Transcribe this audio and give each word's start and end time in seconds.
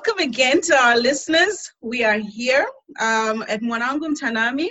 welcome 0.00 0.26
again 0.26 0.62
to 0.62 0.74
our 0.74 0.96
listeners. 0.96 1.70
We 1.82 2.04
are 2.04 2.16
here 2.16 2.66
um, 3.00 3.44
at 3.48 3.60
Mwanangu 3.60 4.18
Tanami 4.18 4.70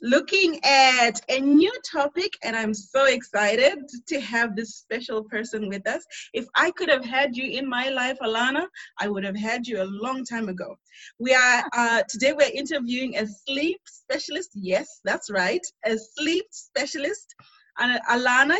looking 0.00 0.58
at 0.64 1.20
a 1.28 1.40
new 1.40 1.72
topic, 1.92 2.32
and 2.42 2.56
I'm 2.56 2.72
so 2.72 3.04
excited 3.04 3.80
to 4.08 4.20
have 4.20 4.56
this 4.56 4.76
special 4.76 5.24
person 5.24 5.68
with 5.68 5.86
us. 5.86 6.02
If 6.32 6.46
I 6.54 6.70
could 6.70 6.88
have 6.88 7.04
had 7.04 7.36
you 7.36 7.58
in 7.58 7.68
my 7.68 7.90
life, 7.90 8.16
Alana, 8.22 8.66
I 8.98 9.08
would 9.08 9.24
have 9.24 9.36
had 9.36 9.66
you 9.66 9.82
a 9.82 9.90
long 10.04 10.24
time 10.24 10.48
ago. 10.48 10.74
We 11.18 11.34
are 11.34 11.64
uh, 11.74 12.04
today 12.08 12.32
we're 12.32 12.50
interviewing 12.54 13.18
a 13.18 13.26
sleep 13.26 13.80
specialist. 13.84 14.52
Yes, 14.54 15.00
that's 15.04 15.28
right, 15.28 15.60
a 15.84 15.98
sleep 15.98 16.46
specialist, 16.50 17.34
Alana 17.78 18.56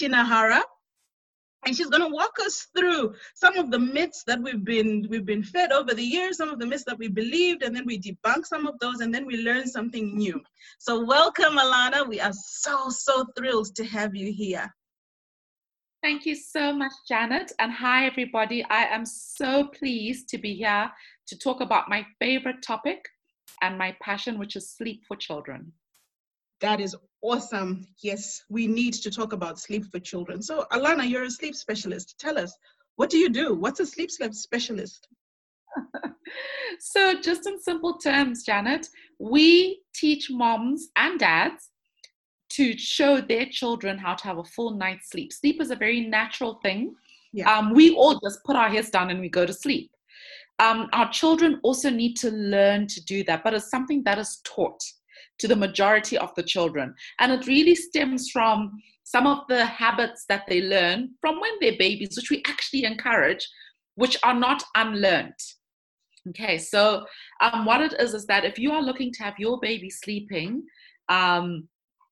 Chinahara 0.00 0.62
and 1.64 1.76
she's 1.76 1.88
going 1.88 2.02
to 2.02 2.14
walk 2.14 2.32
us 2.40 2.68
through 2.76 3.14
some 3.34 3.56
of 3.58 3.70
the 3.70 3.78
myths 3.78 4.24
that 4.26 4.40
we've 4.42 4.64
been 4.64 5.06
we've 5.10 5.26
been 5.26 5.42
fed 5.42 5.72
over 5.72 5.94
the 5.94 6.02
years 6.02 6.36
some 6.36 6.48
of 6.48 6.58
the 6.58 6.66
myths 6.66 6.84
that 6.84 6.98
we 6.98 7.08
believed 7.08 7.62
and 7.62 7.74
then 7.74 7.84
we 7.86 7.98
debunk 8.00 8.46
some 8.46 8.66
of 8.66 8.78
those 8.78 9.00
and 9.00 9.14
then 9.14 9.26
we 9.26 9.38
learn 9.38 9.66
something 9.66 10.16
new 10.16 10.40
so 10.78 11.04
welcome 11.04 11.58
alana 11.58 12.06
we 12.08 12.20
are 12.20 12.32
so 12.32 12.88
so 12.88 13.26
thrilled 13.36 13.74
to 13.74 13.84
have 13.84 14.14
you 14.14 14.32
here 14.32 14.72
Thank 16.02 16.24
you 16.24 16.34
so 16.34 16.72
much, 16.72 16.92
Janet. 17.06 17.52
And 17.58 17.70
hi, 17.70 18.06
everybody. 18.06 18.64
I 18.64 18.84
am 18.84 19.04
so 19.04 19.66
pleased 19.66 20.30
to 20.30 20.38
be 20.38 20.54
here 20.54 20.90
to 21.26 21.38
talk 21.38 21.60
about 21.60 21.90
my 21.90 22.06
favorite 22.18 22.62
topic 22.62 23.04
and 23.60 23.76
my 23.76 23.94
passion, 24.00 24.38
which 24.38 24.56
is 24.56 24.70
sleep 24.70 25.02
for 25.06 25.14
children. 25.14 25.72
That 26.62 26.80
is 26.80 26.96
awesome. 27.22 27.86
Yes, 28.02 28.42
we 28.48 28.66
need 28.66 28.94
to 28.94 29.10
talk 29.10 29.32
about 29.32 29.58
sleep 29.58 29.90
for 29.90 29.98
children. 29.98 30.42
So, 30.42 30.66
Alana, 30.72 31.08
you're 31.08 31.24
a 31.24 31.30
sleep 31.30 31.54
specialist. 31.54 32.16
Tell 32.18 32.38
us, 32.38 32.56
what 32.96 33.10
do 33.10 33.18
you 33.18 33.28
do? 33.28 33.54
What's 33.54 33.80
a 33.80 33.86
sleep 33.86 34.10
specialist? 34.10 35.08
so, 36.80 37.20
just 37.20 37.46
in 37.46 37.60
simple 37.60 37.98
terms, 37.98 38.44
Janet, 38.44 38.88
we 39.18 39.82
teach 39.94 40.30
moms 40.30 40.88
and 40.96 41.18
dads 41.18 41.70
to 42.50 42.76
show 42.76 43.20
their 43.20 43.46
children 43.46 43.96
how 43.96 44.14
to 44.14 44.24
have 44.24 44.38
a 44.38 44.44
full 44.44 44.72
night's 44.72 45.10
sleep. 45.10 45.32
Sleep 45.32 45.60
is 45.60 45.70
a 45.70 45.76
very 45.76 46.00
natural 46.00 46.58
thing. 46.62 46.94
Yeah. 47.32 47.52
Um, 47.52 47.74
we 47.74 47.94
all 47.94 48.18
just 48.18 48.42
put 48.44 48.56
our 48.56 48.68
heads 48.68 48.90
down 48.90 49.10
and 49.10 49.20
we 49.20 49.28
go 49.28 49.46
to 49.46 49.52
sleep. 49.52 49.92
Um, 50.58 50.88
our 50.92 51.10
children 51.10 51.60
also 51.62 51.88
need 51.88 52.16
to 52.16 52.30
learn 52.30 52.86
to 52.88 53.02
do 53.04 53.24
that, 53.24 53.44
but 53.44 53.54
it's 53.54 53.70
something 53.70 54.02
that 54.04 54.18
is 54.18 54.40
taught 54.44 54.82
to 55.40 55.48
the 55.48 55.56
majority 55.56 56.16
of 56.16 56.34
the 56.36 56.42
children. 56.42 56.94
And 57.18 57.32
it 57.32 57.46
really 57.46 57.74
stems 57.74 58.30
from 58.30 58.72
some 59.04 59.26
of 59.26 59.38
the 59.48 59.64
habits 59.64 60.24
that 60.28 60.44
they 60.48 60.62
learn 60.62 61.10
from 61.20 61.40
when 61.40 61.52
they're 61.60 61.78
babies, 61.78 62.16
which 62.16 62.30
we 62.30 62.42
actually 62.46 62.84
encourage, 62.84 63.46
which 63.96 64.16
are 64.22 64.34
not 64.34 64.62
unlearned. 64.76 65.34
Okay, 66.28 66.58
so 66.58 67.04
um, 67.40 67.64
what 67.64 67.80
it 67.80 67.94
is 67.98 68.14
is 68.14 68.26
that 68.26 68.44
if 68.44 68.58
you 68.58 68.72
are 68.72 68.82
looking 68.82 69.10
to 69.12 69.22
have 69.22 69.34
your 69.38 69.58
baby 69.58 69.88
sleeping 69.88 70.62
um, 71.08 71.66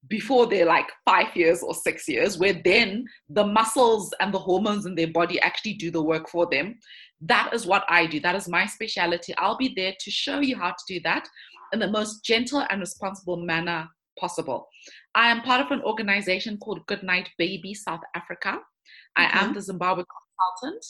before 0.09 0.47
they're 0.47 0.65
like 0.65 0.89
five 1.05 1.37
years 1.37 1.63
or 1.63 1.75
six 1.75 2.09
years, 2.09 2.39
where 2.39 2.61
then 2.65 3.05
the 3.29 3.45
muscles 3.45 4.13
and 4.21 4.33
the 4.33 4.39
hormones 4.39 4.87
in 4.87 4.95
their 4.95 5.13
body 5.13 5.39
actually 5.43 5.75
do 5.75 5.91
the 5.91 6.03
work 6.03 6.29
for 6.29 6.49
them, 6.51 6.79
that 7.21 7.53
is 7.53 7.67
what 7.67 7.85
I 7.89 8.07
do. 8.07 8.19
That 8.19 8.35
is 8.35 8.49
my 8.49 8.65
specialty. 8.65 9.35
I'll 9.37 9.59
be 9.59 9.75
there 9.77 9.95
to 10.01 10.11
show 10.11 10.41
you 10.41 10.57
how 10.57 10.71
to 10.71 10.85
do 10.89 11.01
that 11.05 11.29
in 11.73 11.79
the 11.79 11.91
most 11.91 12.25
gentle 12.25 12.65
and 12.71 12.81
responsible 12.81 13.37
manner 13.37 13.89
possible. 14.19 14.69
I 15.15 15.31
am 15.31 15.43
part 15.43 15.61
of 15.61 15.71
an 15.71 15.83
organization 15.83 16.59
called 16.59 16.87
Goodnight 16.87 17.29
Baby 17.39 17.75
South 17.75 18.01
Africa. 18.15 18.59
I 19.17 19.25
am 19.25 19.31
mm-hmm. 19.31 19.53
the 19.55 19.63
Zimbabwe 19.63 20.05
consultant, 20.61 20.85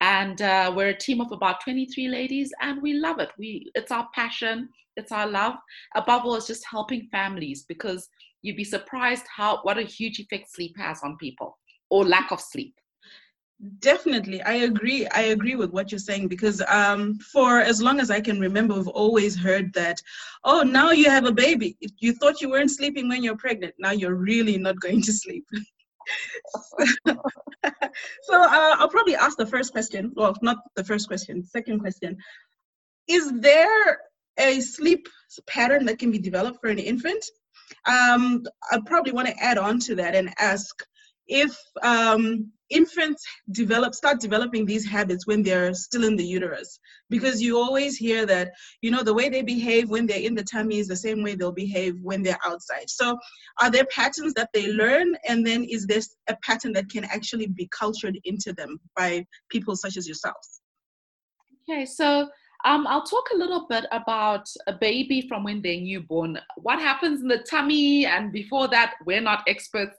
and 0.00 0.42
uh, 0.42 0.72
we're 0.74 0.88
a 0.88 0.98
team 0.98 1.20
of 1.20 1.32
about 1.32 1.62
23 1.62 2.08
ladies, 2.08 2.52
and 2.60 2.80
we 2.82 2.94
love 2.94 3.18
it. 3.18 3.30
We 3.38 3.70
it's 3.74 3.90
our 3.90 4.08
passion, 4.14 4.68
it's 4.96 5.12
our 5.12 5.26
love. 5.26 5.54
Above 5.94 6.24
all, 6.24 6.36
it's 6.36 6.46
just 6.46 6.64
helping 6.68 7.08
families 7.10 7.64
because 7.68 8.08
you'd 8.42 8.56
be 8.56 8.64
surprised 8.64 9.24
how 9.34 9.60
what 9.62 9.78
a 9.78 9.82
huge 9.82 10.18
effect 10.18 10.52
sleep 10.52 10.74
has 10.78 11.00
on 11.02 11.16
people 11.16 11.58
or 11.90 12.04
lack 12.04 12.30
of 12.32 12.40
sleep 12.40 12.74
definitely 13.80 14.40
i 14.42 14.52
agree 14.52 15.06
i 15.08 15.20
agree 15.20 15.56
with 15.56 15.70
what 15.72 15.90
you're 15.90 15.98
saying 15.98 16.28
because 16.28 16.62
um, 16.68 17.18
for 17.18 17.58
as 17.58 17.82
long 17.82 17.98
as 17.98 18.08
i 18.10 18.20
can 18.20 18.38
remember 18.38 18.74
we've 18.74 18.86
always 18.88 19.36
heard 19.36 19.72
that 19.74 20.00
oh 20.44 20.62
now 20.62 20.92
you 20.92 21.10
have 21.10 21.24
a 21.24 21.32
baby. 21.32 21.76
You 21.98 22.12
thought 22.12 22.40
you 22.40 22.50
weren't 22.50 22.70
sleeping 22.70 23.08
when 23.08 23.24
you're 23.24 23.36
pregnant 23.36 23.74
now 23.78 23.90
you're 23.90 24.14
really 24.14 24.58
not 24.58 24.78
going 24.80 25.02
to 25.02 25.12
sleep. 25.12 25.44
So 28.22 28.34
uh, 28.40 28.76
i'll 28.78 28.88
probably 28.88 29.16
ask 29.16 29.36
the 29.36 29.46
first 29.46 29.72
question. 29.72 30.12
Well 30.14 30.34
not 30.40 30.58
the 30.76 30.84
first 30.84 31.08
question 31.08 31.44
second 31.44 31.80
question. 31.80 32.16
Is 33.08 33.32
there 33.40 33.98
a 34.38 34.60
sleep 34.60 35.08
pattern 35.46 35.84
that 35.86 35.98
can 35.98 36.10
be 36.10 36.18
developed 36.18 36.60
for 36.60 36.68
an 36.68 36.78
infant? 36.78 37.24
Um, 37.86 38.46
i 38.70 38.78
probably 38.86 39.12
want 39.12 39.28
to 39.28 39.42
add 39.42 39.58
on 39.58 39.80
to 39.80 39.94
that 39.96 40.14
and 40.14 40.32
ask 40.38 40.74
if 41.26 41.58
um, 41.82 42.52
infants 42.70 43.24
develop 43.52 43.94
start 43.94 44.20
developing 44.20 44.66
these 44.66 44.86
habits 44.86 45.26
when 45.26 45.42
they're 45.42 45.74
still 45.74 46.04
in 46.04 46.16
the 46.16 46.24
uterus. 46.24 46.78
Because 47.10 47.40
you 47.40 47.58
always 47.58 47.96
hear 47.96 48.26
that 48.26 48.52
you 48.82 48.90
know 48.90 49.02
the 49.02 49.14
way 49.14 49.28
they 49.28 49.42
behave 49.42 49.88
when 49.88 50.06
they're 50.06 50.20
in 50.20 50.34
the 50.34 50.44
tummy 50.44 50.78
is 50.78 50.88
the 50.88 50.96
same 50.96 51.22
way 51.22 51.34
they'll 51.34 51.52
behave 51.52 51.96
when 52.02 52.22
they're 52.22 52.38
outside. 52.44 52.88
So 52.88 53.18
are 53.60 53.70
there 53.70 53.86
patterns 53.86 54.34
that 54.34 54.50
they 54.52 54.72
learn? 54.72 55.16
And 55.28 55.46
then 55.46 55.64
is 55.64 55.86
this 55.86 56.16
a 56.28 56.36
pattern 56.44 56.72
that 56.74 56.90
can 56.90 57.04
actually 57.04 57.46
be 57.46 57.68
cultured 57.76 58.18
into 58.24 58.52
them 58.52 58.78
by 58.96 59.24
people 59.50 59.76
such 59.76 59.96
as 59.96 60.06
yourselves? 60.06 60.60
Okay 61.68 61.84
so 61.84 62.28
um, 62.64 62.86
I'll 62.86 63.04
talk 63.04 63.28
a 63.32 63.36
little 63.36 63.66
bit 63.68 63.86
about 63.92 64.48
a 64.66 64.72
baby 64.72 65.26
from 65.28 65.44
when 65.44 65.62
they're 65.62 65.80
newborn. 65.80 66.38
What 66.56 66.80
happens 66.80 67.20
in 67.20 67.28
the 67.28 67.38
tummy, 67.38 68.04
and 68.04 68.32
before 68.32 68.68
that, 68.68 68.94
we're 69.06 69.20
not 69.20 69.44
experts 69.46 69.96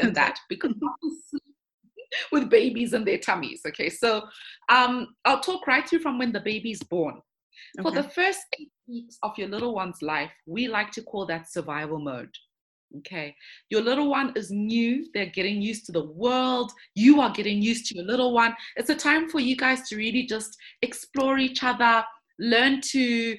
in 0.00 0.14
that 0.14 0.38
because 0.48 0.72
with 2.32 2.50
babies 2.50 2.92
in 2.92 3.04
their 3.04 3.18
tummies. 3.18 3.62
Okay, 3.66 3.88
so 3.88 4.22
um, 4.68 5.08
I'll 5.24 5.40
talk 5.40 5.66
right 5.66 5.88
through 5.88 6.00
from 6.00 6.18
when 6.18 6.32
the 6.32 6.40
baby's 6.40 6.82
born. 6.82 7.20
Okay. 7.78 7.82
For 7.82 7.90
the 7.90 8.08
first 8.08 8.40
eight 8.58 8.70
weeks 8.86 9.18
of 9.22 9.32
your 9.36 9.48
little 9.48 9.74
one's 9.74 10.00
life, 10.02 10.32
we 10.46 10.68
like 10.68 10.90
to 10.92 11.02
call 11.02 11.26
that 11.26 11.50
survival 11.50 11.98
mode. 11.98 12.30
Okay, 12.98 13.34
your 13.68 13.82
little 13.82 14.08
one 14.08 14.32
is 14.34 14.50
new, 14.50 15.06
they're 15.12 15.26
getting 15.26 15.60
used 15.60 15.84
to 15.86 15.92
the 15.92 16.04
world, 16.04 16.72
you 16.94 17.20
are 17.20 17.30
getting 17.30 17.60
used 17.60 17.84
to 17.86 17.94
your 17.96 18.06
little 18.06 18.32
one. 18.32 18.56
It's 18.76 18.88
a 18.88 18.94
time 18.94 19.28
for 19.28 19.40
you 19.40 19.56
guys 19.56 19.86
to 19.90 19.96
really 19.96 20.24
just 20.24 20.56
explore 20.80 21.36
each 21.36 21.62
other, 21.62 22.02
learn 22.38 22.80
to 22.92 23.36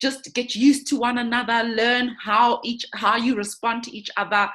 just 0.00 0.32
get 0.34 0.54
used 0.54 0.86
to 0.88 0.96
one 0.96 1.18
another 1.18 1.68
learn 1.68 2.14
how 2.20 2.60
each 2.62 2.86
how 2.94 3.16
you 3.16 3.34
respond 3.34 3.82
to 3.82 3.96
each 3.96 4.08
other 4.16 4.48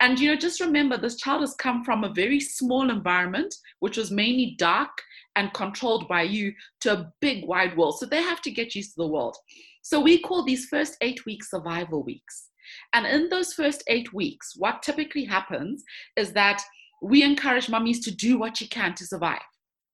and 0.00 0.18
you 0.18 0.30
know 0.30 0.36
just 0.36 0.60
remember 0.60 0.96
this 0.96 1.16
child 1.16 1.40
has 1.40 1.54
come 1.54 1.84
from 1.84 2.04
a 2.04 2.12
very 2.12 2.40
small 2.40 2.90
environment 2.90 3.54
which 3.80 3.96
was 3.96 4.10
mainly 4.10 4.54
dark 4.58 4.90
and 5.36 5.52
controlled 5.54 6.08
by 6.08 6.22
you 6.22 6.52
to 6.80 6.92
a 6.92 7.12
big 7.20 7.46
wide 7.46 7.76
world. 7.76 7.98
So 7.98 8.06
they 8.06 8.22
have 8.22 8.42
to 8.42 8.50
get 8.50 8.74
used 8.74 8.94
to 8.94 9.02
the 9.02 9.06
world. 9.06 9.36
So 9.82 10.00
we 10.00 10.18
call 10.20 10.44
these 10.44 10.66
first 10.66 10.96
eight 11.00 11.24
weeks 11.26 11.50
survival 11.50 12.02
weeks. 12.02 12.48
And 12.92 13.06
in 13.06 13.28
those 13.28 13.52
first 13.52 13.84
eight 13.86 14.12
weeks 14.12 14.54
what 14.56 14.82
typically 14.82 15.24
happens 15.24 15.84
is 16.16 16.32
that 16.32 16.60
we 17.00 17.22
encourage 17.22 17.68
mummies 17.68 18.00
to 18.04 18.10
do 18.10 18.38
what 18.38 18.60
you 18.60 18.68
can 18.68 18.94
to 18.94 19.06
survive 19.06 19.42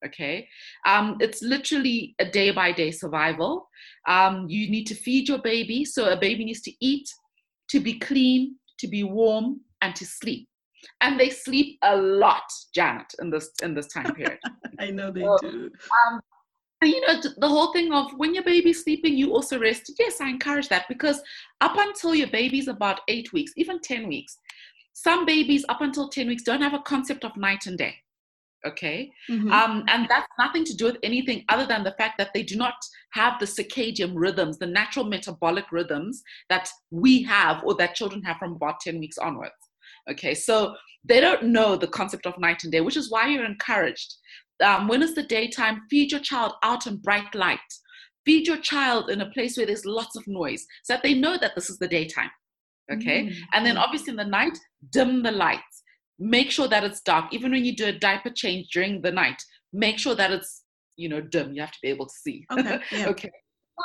okay? 0.05 0.47
Um, 0.87 1.17
it's 1.21 1.43
literally 1.43 2.15
a 2.19 2.27
day 2.27 2.51
by 2.51 2.73
day 2.73 2.91
survival. 2.91 3.71
Um, 4.07 4.45
you 4.51 4.71
need 4.71 4.85
to 4.89 4.95
feed 4.95 5.29
your 5.29 5.39
baby. 5.39 5.87
So 5.87 6.11
a 6.11 6.17
baby 6.17 6.45
needs 6.45 6.61
to 6.63 6.73
eat 6.79 7.09
to 7.71 7.81
be 7.81 7.99
clean 7.99 8.57
to 8.81 8.89
be 8.89 9.03
warm 9.03 9.61
and 9.85 9.95
to 9.97 10.07
sleep. 10.07 10.49
And 11.01 11.19
they 11.19 11.31
sleep 11.31 11.79
a 11.83 11.97
lot, 11.97 12.45
Janet, 12.75 13.07
in 13.21 13.31
this 13.31 13.51
in 13.63 13.75
this 13.75 13.89
time 13.89 14.15
period. 14.19 14.39
I 14.79 14.91
know 14.91 15.11
they 15.11 15.23
so, 15.23 15.39
do. 15.41 15.71
Um, 16.07 16.21
you 16.83 17.01
know 17.07 17.21
the 17.39 17.49
whole 17.49 17.73
thing 17.73 17.93
of 17.93 18.13
when 18.17 18.35
your 18.35 18.45
baby's 18.45 18.83
sleeping 18.83 19.17
you 19.17 19.33
also 19.33 19.59
rest 19.59 19.91
yes 19.99 20.21
i 20.21 20.29
encourage 20.29 20.69
that 20.69 20.85
because 20.87 21.23
up 21.63 21.73
until 21.79 22.15
your 22.15 22.27
baby's 22.29 22.69
about 22.69 23.01
eight 23.09 23.33
weeks 23.33 23.53
even 23.57 23.81
10 23.81 24.07
weeks 24.07 24.37
some 24.93 25.25
babies 25.25 25.65
up 25.71 25.81
until 25.81 26.11
10 26.11 26.27
weeks 26.27 26.43
don't 26.43 26.61
have 26.61 26.75
a 26.75 26.81
concept 26.81 27.25
of 27.25 27.35
night 27.39 27.65
and 27.65 27.79
day 27.79 27.95
okay 28.67 29.11
mm-hmm. 29.31 29.51
um, 29.51 29.85
and 29.89 30.07
that's 30.09 30.29
nothing 30.39 30.65
to 30.65 30.77
do 30.77 30.87
with 30.87 30.99
anything 31.03 31.45
other 31.49 31.67
than 31.67 31.85
the 31.85 31.93
fact 31.93 32.19
that 32.19 32.31
they 32.35 32.43
do 32.43 32.57
not 32.57 32.75
have 33.13 33.39
the 33.41 33.47
circadian 33.47 34.13
rhythms 34.15 34.59
the 34.59 34.67
natural 34.67 35.05
metabolic 35.05 35.71
rhythms 35.73 36.23
that 36.49 36.69
we 36.91 37.23
have 37.23 37.63
or 37.65 37.75
that 37.75 37.95
children 37.95 38.23
have 38.23 38.37
from 38.39 38.53
about 38.53 38.81
10 38.81 38.99
weeks 38.99 39.19
onwards 39.19 39.53
okay 40.11 40.35
so 40.35 40.75
they 41.05 41.21
don't 41.21 41.45
know 41.45 41.77
the 41.77 41.87
concept 41.87 42.27
of 42.27 42.39
night 42.39 42.63
and 42.63 42.73
day 42.73 42.81
which 42.81 42.97
is 42.97 43.11
why 43.11 43.29
you're 43.29 43.45
encouraged 43.45 44.15
um, 44.65 44.89
when 44.89 45.03
is 45.03 45.15
the 45.15 45.23
daytime 45.23 45.83
feed 45.91 46.11
your 46.11 46.21
child 46.21 46.53
out 46.63 46.87
in 46.87 46.97
bright 46.97 47.35
light 47.35 47.59
feed 48.25 48.47
your 48.47 48.59
child 48.59 49.11
in 49.11 49.21
a 49.21 49.31
place 49.31 49.57
where 49.57 49.67
there's 49.67 49.85
lots 49.85 50.17
of 50.17 50.27
noise 50.27 50.65
so 50.85 50.95
that 50.95 51.03
they 51.03 51.15
know 51.15 51.37
that 51.37 51.55
this 51.55 51.69
is 51.69 51.79
the 51.79 51.89
daytime 51.89 52.31
okay 52.93 53.25
mm-hmm. 53.25 53.43
and 53.53 53.65
then 53.65 53.77
obviously 53.77 54.11
in 54.11 54.17
the 54.17 54.25
night 54.25 54.57
dim 54.91 55.23
the 55.23 55.31
lights 55.31 55.83
make 56.19 56.51
sure 56.51 56.69
that 56.69 56.85
it's 56.85 57.01
dark 57.03 57.33
even 57.33 57.51
when 57.51 57.65
you 57.65 57.75
do 57.75 57.87
a 57.87 57.93
diaper 57.93 58.31
change 58.31 58.69
during 58.73 59.03
the 59.03 59.11
night 59.11 59.43
make 59.73 59.99
sure 59.99 60.15
that 60.15 60.31
it's 60.31 60.65
you 60.97 61.09
know, 61.09 61.21
dim. 61.21 61.55
You 61.55 61.61
have 61.61 61.73
to 61.73 61.79
be 61.83 61.89
able 61.89 62.07
to 62.07 62.15
see. 62.15 62.47
Okay. 62.53 62.81
Yeah. 62.93 63.09
okay. 63.09 63.31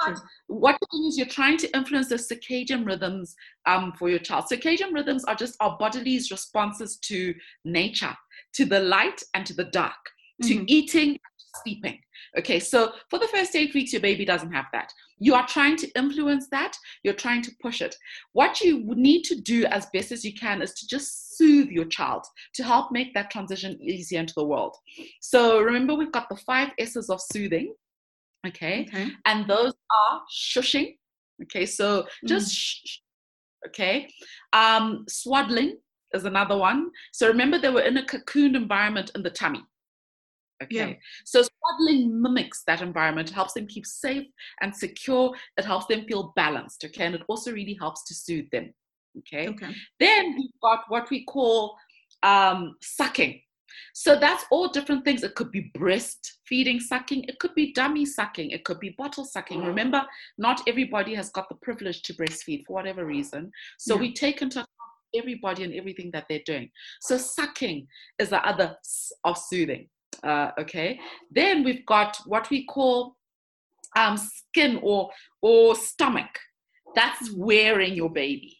But 0.06 0.20
what 0.48 0.78
you're 0.82 1.00
doing 1.00 1.10
is 1.10 1.18
you're 1.18 1.28
trying 1.28 1.58
to 1.58 1.76
influence 1.76 2.10
the 2.10 2.16
circadian 2.16 2.86
rhythms 2.86 3.36
um, 3.66 3.94
for 3.98 4.10
your 4.10 4.20
child. 4.20 4.46
Circadian 4.52 4.94
rhythms 4.94 5.24
are 5.26 5.36
just 5.36 5.56
our 5.60 5.78
body's 5.78 6.32
responses 6.32 6.98
to 7.04 7.34
nature, 7.66 8.16
to 8.54 8.66
the 8.66 8.80
light 8.80 9.22
and 9.34 9.46
to 9.46 9.54
the 9.54 9.66
dark, 9.66 9.94
to 10.44 10.56
mm-hmm. 10.56 10.66
eating 10.68 11.18
sleeping. 11.64 12.00
Okay, 12.38 12.60
so 12.60 12.94
for 13.10 13.18
the 13.18 13.28
first 13.28 13.56
eight 13.56 13.74
weeks, 13.74 13.92
your 13.92 14.02
baby 14.02 14.24
doesn't 14.24 14.52
have 14.52 14.66
that. 14.72 14.92
You 15.18 15.34
are 15.34 15.48
trying 15.48 15.76
to 15.78 15.90
influence 15.98 16.48
that, 16.52 16.78
you're 17.04 17.14
trying 17.14 17.42
to 17.42 17.52
push 17.62 17.82
it. 17.82 17.96
What 18.34 18.62
you 18.62 18.84
need 18.96 19.24
to 19.24 19.36
do 19.36 19.66
as 19.66 19.88
best 19.94 20.12
as 20.12 20.24
you 20.24 20.34
can 20.34 20.62
is 20.62 20.74
to 20.76 20.88
just 20.88 21.38
soothe 21.38 21.70
your 21.70 21.86
child 21.86 22.24
to 22.56 22.64
help 22.64 22.92
make 22.92 23.14
that 23.14 23.32
transition 23.32 23.82
easier 23.82 24.20
into 24.20 24.34
the 24.36 24.46
world. 24.46 24.76
So 25.22 25.60
remember, 25.60 25.96
we've 25.96 26.12
got 26.12 26.30
the 26.30 26.38
five 26.38 26.70
S's 26.78 27.10
of 27.10 27.20
soothing 27.34 27.74
Okay. 28.48 28.88
okay. 28.88 29.12
And 29.26 29.48
those 29.48 29.74
are 29.92 30.22
shushing. 30.34 30.98
Okay. 31.44 31.66
So 31.66 32.08
just 32.26 32.52
mm. 32.52 32.56
shh. 32.56 33.00
Okay. 33.68 34.10
Um, 34.54 35.06
swaddling 35.10 35.78
is 36.14 36.26
another 36.26 36.58
one. 36.58 36.90
So 37.12 37.28
remember, 37.28 37.60
they 37.60 37.70
were 37.70 37.82
in 37.82 37.98
a 37.98 38.06
cocoon 38.06 38.56
environment 38.56 39.12
in 39.16 39.24
the 39.24 39.30
tummy. 39.30 39.62
Okay. 40.64 40.76
Yeah. 40.76 40.94
So 41.26 41.44
swaddling 41.44 42.22
mimics 42.22 42.64
that 42.68 42.82
environment, 42.82 43.30
helps 43.30 43.54
them 43.54 43.68
keep 43.68 43.86
safe 43.86 44.28
and 44.62 44.76
secure. 44.76 45.34
It 45.58 45.66
helps 45.66 45.88
them 45.88 46.06
feel 46.06 46.34
balanced. 46.36 46.84
Okay. 46.86 47.06
And 47.06 47.16
it 47.16 47.24
also 47.28 47.52
really 47.52 47.78
helps 47.80 48.06
to 48.06 48.14
soothe 48.14 48.50
them. 48.52 48.74
Okay. 49.20 49.50
okay. 49.50 49.74
Then 50.00 50.36
we've 50.36 50.62
got 50.62 50.84
what 50.88 51.10
we 51.10 51.26
call 51.26 51.78
um, 52.24 52.76
sucking. 52.82 53.42
So 53.94 54.20
that's 54.20 54.46
all 54.52 54.70
different 54.70 55.06
things. 55.06 55.24
It 55.24 55.36
could 55.36 55.52
be 55.52 55.72
breastfeeding 55.78 56.80
sucking, 56.80 57.26
it 57.26 57.40
could 57.40 57.56
be 57.56 57.74
dummy 57.74 58.06
sucking, 58.06 58.52
it 58.52 58.66
could 58.66 58.80
be 58.80 58.96
bottle 58.98 59.26
sucking. 59.26 59.64
Remember, 59.64 60.04
not 60.38 60.62
everybody 60.68 61.16
has 61.16 61.30
got 61.30 61.50
the 61.50 61.56
privilege 61.56 62.02
to 62.04 62.14
breastfeed 62.14 62.66
for 62.66 62.74
whatever 62.74 63.06
reason. 63.06 63.52
So 63.78 63.96
yeah. 63.96 64.02
we 64.02 64.14
take 64.14 64.42
into 64.42 64.60
account 64.60 64.70
everybody 65.16 65.64
and 65.64 65.74
everything 65.74 66.12
that 66.12 66.26
they're 66.30 66.42
doing. 66.46 66.70
So 67.02 67.18
sucking 67.18 67.88
is 68.20 68.30
the 68.30 68.46
other 68.48 68.78
of 69.24 69.38
soothing. 69.38 69.90
Uh, 70.24 70.52
okay. 70.60 71.00
Then 71.32 71.64
we've 71.64 71.86
got 71.86 72.18
what 72.26 72.50
we 72.50 72.66
call 72.66 73.16
um, 73.96 74.18
skin 74.18 74.80
or 74.84 75.10
or 75.42 75.76
stomach. 75.76 76.40
That's 76.96 77.32
wearing 77.36 77.94
your 77.94 78.10
baby. 78.10 78.58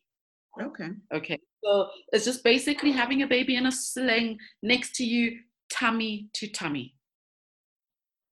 Okay. 0.62 0.90
Okay. 1.14 1.40
So 1.64 1.90
it's 2.14 2.26
just 2.26 2.44
basically 2.44 2.92
having 2.92 3.22
a 3.22 3.28
baby 3.28 3.56
in 3.56 3.66
a 3.66 3.72
sling 3.72 4.38
next 4.64 4.96
to 4.96 5.06
you, 5.06 5.40
tummy 5.72 6.30
to 6.34 6.48
tummy. 6.48 6.96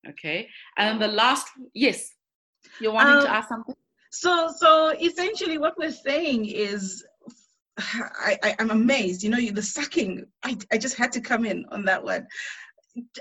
Okay. 0.09 0.47
And 0.77 1.01
the 1.01 1.07
last, 1.07 1.47
yes, 1.74 2.13
you're 2.79 2.94
wanting 2.94 3.18
um, 3.18 3.24
to 3.24 3.29
ask 3.29 3.50
something? 3.50 3.75
So, 4.12 4.51
so 4.56 4.94
essentially, 5.01 5.57
what 5.57 5.77
we're 5.77 5.91
saying 5.91 6.45
is, 6.45 7.03
I, 7.77 8.38
I, 8.44 8.56
am 8.59 8.71
amazed. 8.71 9.21
You 9.21 9.29
know, 9.29 9.51
the 9.51 9.62
sucking. 9.62 10.25
I, 10.44 10.57
I 10.71 10.77
just 10.77 10.97
had 10.97 11.12
to 11.12 11.21
come 11.21 11.45
in 11.45 11.65
on 11.71 11.85
that 11.85 12.03
one. 12.03 12.25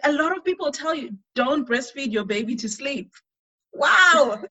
A 0.05 0.13
lot 0.13 0.35
of 0.35 0.45
people 0.45 0.71
tell 0.71 0.95
you 0.95 1.15
don't 1.35 1.69
breastfeed 1.69 2.13
your 2.13 2.25
baby 2.25 2.57
to 2.57 2.69
sleep. 2.69 3.11
Wow, 3.75 4.43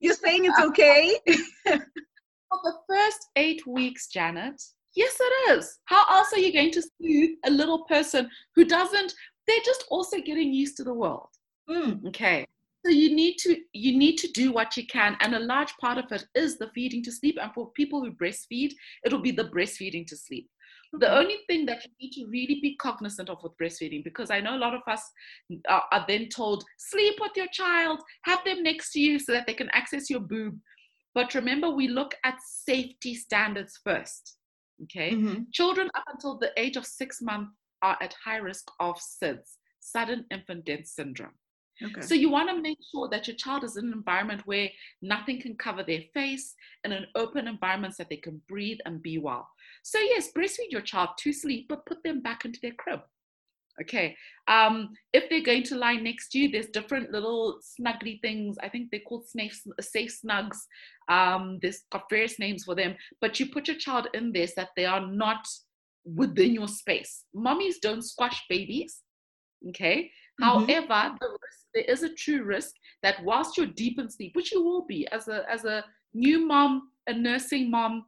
you're 0.00 0.14
saying 0.14 0.46
it's 0.46 0.60
okay? 0.60 1.16
For 1.64 2.58
the 2.64 2.74
first 2.88 3.28
eight 3.36 3.64
weeks, 3.66 4.08
Janet, 4.08 4.60
Yes, 4.94 5.16
it 5.20 5.52
is. 5.52 5.78
How 5.84 6.04
else 6.10 6.32
are 6.32 6.38
you 6.38 6.52
going 6.52 6.70
to 6.72 6.82
soothe 6.82 7.36
a 7.44 7.50
little 7.50 7.84
person 7.84 8.28
who 8.54 8.64
doesn't? 8.64 9.14
They're 9.46 9.56
just 9.64 9.84
also 9.90 10.18
getting 10.20 10.52
used 10.52 10.76
to 10.76 10.84
the 10.84 10.94
world. 10.94 11.28
Mm. 11.68 12.06
Okay. 12.08 12.46
So 12.84 12.90
you 12.90 13.14
need 13.14 13.36
to 13.38 13.56
you 13.72 13.96
need 13.96 14.16
to 14.18 14.28
do 14.32 14.52
what 14.52 14.76
you 14.76 14.84
can, 14.86 15.16
and 15.20 15.34
a 15.34 15.38
large 15.38 15.72
part 15.80 15.98
of 15.98 16.10
it 16.10 16.24
is 16.34 16.58
the 16.58 16.68
feeding 16.74 17.02
to 17.04 17.12
sleep. 17.12 17.38
And 17.40 17.52
for 17.54 17.70
people 17.70 18.04
who 18.04 18.10
breastfeed, 18.12 18.72
it'll 19.04 19.20
be 19.20 19.30
the 19.30 19.44
breastfeeding 19.44 20.06
to 20.08 20.16
sleep. 20.16 20.48
The 20.98 21.16
only 21.16 21.38
thing 21.46 21.64
that 21.66 21.84
you 21.84 21.90
need 22.00 22.12
to 22.12 22.26
really 22.30 22.58
be 22.60 22.76
cognizant 22.76 23.30
of 23.30 23.38
with 23.42 23.56
breastfeeding, 23.56 24.04
because 24.04 24.30
I 24.30 24.40
know 24.40 24.56
a 24.56 24.58
lot 24.58 24.74
of 24.74 24.82
us 24.86 25.02
are, 25.68 25.84
are, 25.90 26.04
then 26.06 26.28
told, 26.28 26.64
sleep 26.76 27.14
with 27.18 27.32
your 27.34 27.46
child, 27.46 28.02
have 28.24 28.44
them 28.44 28.62
next 28.62 28.92
to 28.92 29.00
you 29.00 29.18
so 29.18 29.32
that 29.32 29.46
they 29.46 29.54
can 29.54 29.70
access 29.70 30.10
your 30.10 30.20
boob. 30.20 30.58
But 31.14 31.34
remember, 31.34 31.70
we 31.70 31.88
look 31.88 32.14
at 32.24 32.42
safety 32.42 33.14
standards 33.14 33.80
first. 33.82 34.36
Okay. 34.84 35.12
Mm-hmm. 35.12 35.42
Children 35.52 35.90
up 35.94 36.04
until 36.12 36.38
the 36.38 36.50
age 36.56 36.76
of 36.76 36.86
six 36.86 37.20
months 37.20 37.52
are 37.82 37.96
at 38.00 38.14
high 38.24 38.36
risk 38.36 38.70
of 38.80 38.96
SIDS, 38.96 39.56
sudden 39.80 40.24
infant 40.30 40.64
death 40.64 40.86
syndrome. 40.86 41.34
Okay. 41.82 42.00
So 42.00 42.14
you 42.14 42.30
want 42.30 42.48
to 42.48 42.60
make 42.60 42.78
sure 42.92 43.08
that 43.08 43.26
your 43.26 43.36
child 43.36 43.64
is 43.64 43.76
in 43.76 43.86
an 43.86 43.92
environment 43.92 44.42
where 44.44 44.68
nothing 45.00 45.40
can 45.40 45.56
cover 45.56 45.82
their 45.82 46.02
face, 46.14 46.54
in 46.84 46.92
an 46.92 47.06
open 47.14 47.48
environment 47.48 47.96
so 47.96 48.02
that 48.02 48.10
they 48.10 48.16
can 48.16 48.40
breathe 48.48 48.78
and 48.86 49.02
be 49.02 49.18
well. 49.18 49.48
So 49.82 49.98
yes, 49.98 50.30
breastfeed 50.36 50.70
your 50.70 50.82
child 50.82 51.10
to 51.18 51.32
sleep, 51.32 51.66
but 51.68 51.86
put 51.86 52.02
them 52.04 52.20
back 52.20 52.44
into 52.44 52.60
their 52.60 52.72
crib. 52.72 53.00
Okay. 53.80 54.16
Um, 54.48 54.90
if 55.12 55.28
they're 55.30 55.42
going 55.42 55.62
to 55.64 55.76
lie 55.76 55.96
next 55.96 56.30
to 56.30 56.38
you, 56.38 56.50
there's 56.50 56.66
different 56.66 57.10
little 57.10 57.58
snuggly 57.62 58.20
things. 58.20 58.56
I 58.62 58.68
think 58.68 58.90
they're 58.90 59.00
called 59.00 59.26
safe, 59.26 59.62
safe 59.80 60.20
snugs. 60.24 60.58
Um, 61.08 61.58
there's 61.62 61.82
got 61.90 62.10
various 62.10 62.38
names 62.38 62.64
for 62.64 62.74
them, 62.74 62.94
but 63.20 63.40
you 63.40 63.46
put 63.46 63.68
your 63.68 63.78
child 63.78 64.08
in 64.14 64.32
there 64.32 64.46
so 64.46 64.54
that 64.56 64.70
they 64.76 64.84
are 64.84 65.06
not 65.06 65.46
within 66.04 66.52
your 66.52 66.68
space. 66.68 67.24
Mummies 67.34 67.78
don't 67.78 68.02
squash 68.02 68.42
babies. 68.48 69.00
Okay. 69.68 70.10
Mm-hmm. 70.40 70.44
However, 70.44 71.16
the 71.20 71.28
risk, 71.28 71.66
there 71.74 71.84
is 71.84 72.02
a 72.02 72.14
true 72.14 72.42
risk 72.44 72.74
that 73.02 73.22
whilst 73.24 73.56
you're 73.56 73.66
deep 73.66 73.98
in 73.98 74.10
sleep, 74.10 74.34
which 74.34 74.52
you 74.52 74.62
will 74.62 74.84
be 74.86 75.06
as 75.12 75.28
a 75.28 75.48
as 75.50 75.64
a 75.64 75.84
new 76.14 76.46
mom, 76.46 76.90
a 77.06 77.12
nursing 77.12 77.70
mom 77.70 78.04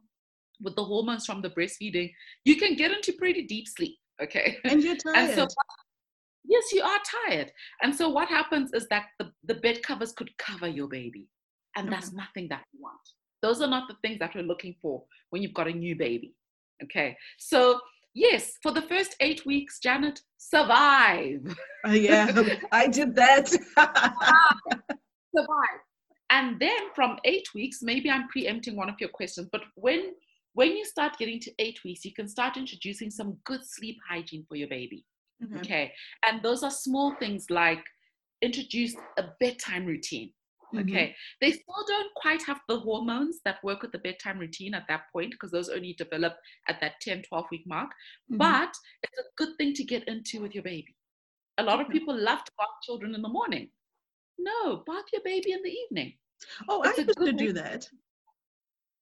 with 0.61 0.75
the 0.75 0.83
hormones 0.83 1.25
from 1.25 1.41
the 1.41 1.49
breastfeeding, 1.49 2.11
you 2.43 2.55
can 2.55 2.75
get 2.75 2.91
into 2.91 3.13
pretty 3.13 3.43
deep 3.43 3.67
sleep. 3.67 3.97
Okay. 4.21 4.57
And 4.63 4.81
you're 4.81 4.95
tired. 4.95 5.17
And 5.17 5.33
so, 5.33 5.47
yes, 6.43 6.63
you 6.71 6.83
are 6.83 6.99
tired. 7.27 7.51
And 7.81 7.93
so 7.93 8.09
what 8.09 8.29
happens 8.29 8.73
is 8.73 8.87
that 8.89 9.05
the, 9.19 9.31
the 9.43 9.55
bed 9.55 9.83
covers 9.83 10.11
could 10.11 10.35
cover 10.37 10.67
your 10.67 10.87
baby. 10.87 11.27
And 11.75 11.91
that's 11.91 12.07
mm-hmm. 12.07 12.17
nothing 12.17 12.47
that 12.49 12.63
we 12.73 12.79
want. 12.81 12.99
Those 13.41 13.61
are 13.61 13.67
not 13.67 13.87
the 13.87 13.95
things 14.01 14.19
that 14.19 14.33
we're 14.33 14.43
looking 14.43 14.75
for 14.81 15.03
when 15.29 15.41
you've 15.41 15.53
got 15.53 15.67
a 15.67 15.73
new 15.73 15.95
baby. 15.95 16.33
Okay. 16.83 17.17
So 17.37 17.79
yes, 18.13 18.53
for 18.63 18.71
the 18.71 18.81
first 18.81 19.15
eight 19.19 19.45
weeks, 19.45 19.79
Janet, 19.79 20.21
survive. 20.37 21.55
Uh, 21.85 21.91
yeah, 21.91 22.57
I 22.71 22.87
did 22.87 23.15
that. 23.15 23.49
survive. 23.49 24.13
And 26.31 26.59
then 26.59 26.89
from 26.95 27.17
eight 27.23 27.47
weeks, 27.53 27.79
maybe 27.81 28.09
I'm 28.09 28.27
preempting 28.29 28.75
one 28.75 28.89
of 28.89 28.95
your 28.99 29.09
questions, 29.09 29.47
but 29.51 29.61
when 29.75 30.13
when 30.55 30.75
you 30.75 30.85
start 30.85 31.17
getting 31.17 31.39
to 31.41 31.51
eight 31.59 31.79
weeks, 31.83 32.05
you 32.05 32.13
can 32.13 32.27
start 32.27 32.57
introducing 32.57 33.11
some 33.11 33.37
good 33.45 33.59
sleep 33.63 33.97
hygiene 34.09 34.45
for 34.47 34.55
your 34.55 34.69
baby. 34.69 35.05
Mm-hmm. 35.43 35.57
Okay. 35.57 35.91
And 36.27 36.41
those 36.41 36.63
are 36.63 36.71
small 36.71 37.13
things 37.19 37.47
like 37.49 37.83
introduce 38.41 38.95
a 39.17 39.25
bedtime 39.41 39.85
routine. 39.85 40.31
Mm-hmm. 40.73 40.89
Okay. 40.89 41.15
They 41.41 41.51
still 41.51 41.85
don't 41.87 42.13
quite 42.15 42.41
have 42.43 42.61
the 42.69 42.79
hormones 42.79 43.39
that 43.43 43.63
work 43.65 43.81
with 43.81 43.91
the 43.91 43.99
bedtime 43.99 44.39
routine 44.39 44.73
at 44.73 44.85
that 44.87 45.03
point 45.11 45.31
because 45.31 45.51
those 45.51 45.67
only 45.67 45.93
develop 45.93 46.35
at 46.69 46.79
that 46.79 46.93
10, 47.01 47.23
12 47.23 47.45
week 47.51 47.63
mark. 47.67 47.89
Mm-hmm. 48.31 48.37
But 48.37 48.73
it's 49.03 49.19
a 49.19 49.23
good 49.37 49.57
thing 49.57 49.73
to 49.73 49.83
get 49.83 50.07
into 50.07 50.41
with 50.41 50.55
your 50.55 50.63
baby. 50.63 50.95
A 51.57 51.63
lot 51.63 51.81
of 51.81 51.89
people 51.89 52.17
love 52.17 52.43
to 52.43 52.51
bath 52.57 52.67
children 52.83 53.13
in 53.13 53.21
the 53.21 53.29
morning. 53.29 53.69
No, 54.37 54.83
bath 54.87 55.05
your 55.11 55.21
baby 55.23 55.51
in 55.51 55.61
the 55.63 55.69
evening. 55.69 56.13
Oh, 56.69 56.81
it's 56.83 56.99
I 56.99 57.01
used 57.03 57.17
to 57.17 57.33
do 57.33 57.53
that 57.53 57.87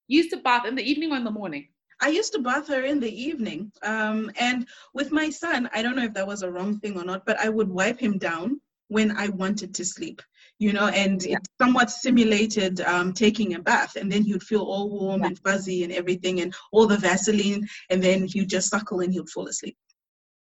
used 0.07 0.31
to 0.31 0.37
bath 0.37 0.65
in 0.65 0.75
the 0.75 0.83
evening 0.83 1.11
or 1.11 1.17
in 1.17 1.23
the 1.23 1.31
morning? 1.31 1.67
I 2.01 2.09
used 2.09 2.33
to 2.33 2.39
bath 2.39 2.67
her 2.67 2.81
in 2.81 2.99
the 2.99 3.11
evening. 3.11 3.71
Um, 3.81 4.31
and 4.39 4.67
with 4.93 5.11
my 5.11 5.29
son, 5.29 5.69
I 5.73 5.81
don't 5.81 5.95
know 5.95 6.03
if 6.03 6.13
that 6.15 6.27
was 6.27 6.41
a 6.41 6.51
wrong 6.51 6.79
thing 6.79 6.97
or 6.97 7.05
not, 7.05 7.25
but 7.25 7.39
I 7.39 7.49
would 7.49 7.69
wipe 7.69 7.99
him 7.99 8.17
down 8.17 8.59
when 8.89 9.15
I 9.15 9.29
wanted 9.29 9.73
to 9.75 9.85
sleep, 9.85 10.21
you 10.59 10.73
know, 10.73 10.87
and 10.87 11.23
yeah. 11.23 11.37
it 11.37 11.47
somewhat 11.61 11.89
simulated 11.89 12.81
um, 12.81 13.13
taking 13.13 13.55
a 13.55 13.59
bath. 13.59 13.95
And 13.95 14.11
then 14.11 14.23
he'd 14.23 14.43
feel 14.43 14.61
all 14.61 14.89
warm 14.89 15.21
yeah. 15.21 15.27
and 15.27 15.39
fuzzy 15.39 15.83
and 15.83 15.93
everything, 15.93 16.41
and 16.41 16.53
all 16.71 16.87
the 16.87 16.97
Vaseline, 16.97 17.67
and 17.89 18.03
then 18.03 18.25
he'd 18.25 18.49
just 18.49 18.69
suckle 18.69 18.99
and 18.99 19.13
he'd 19.13 19.29
fall 19.29 19.47
asleep. 19.47 19.77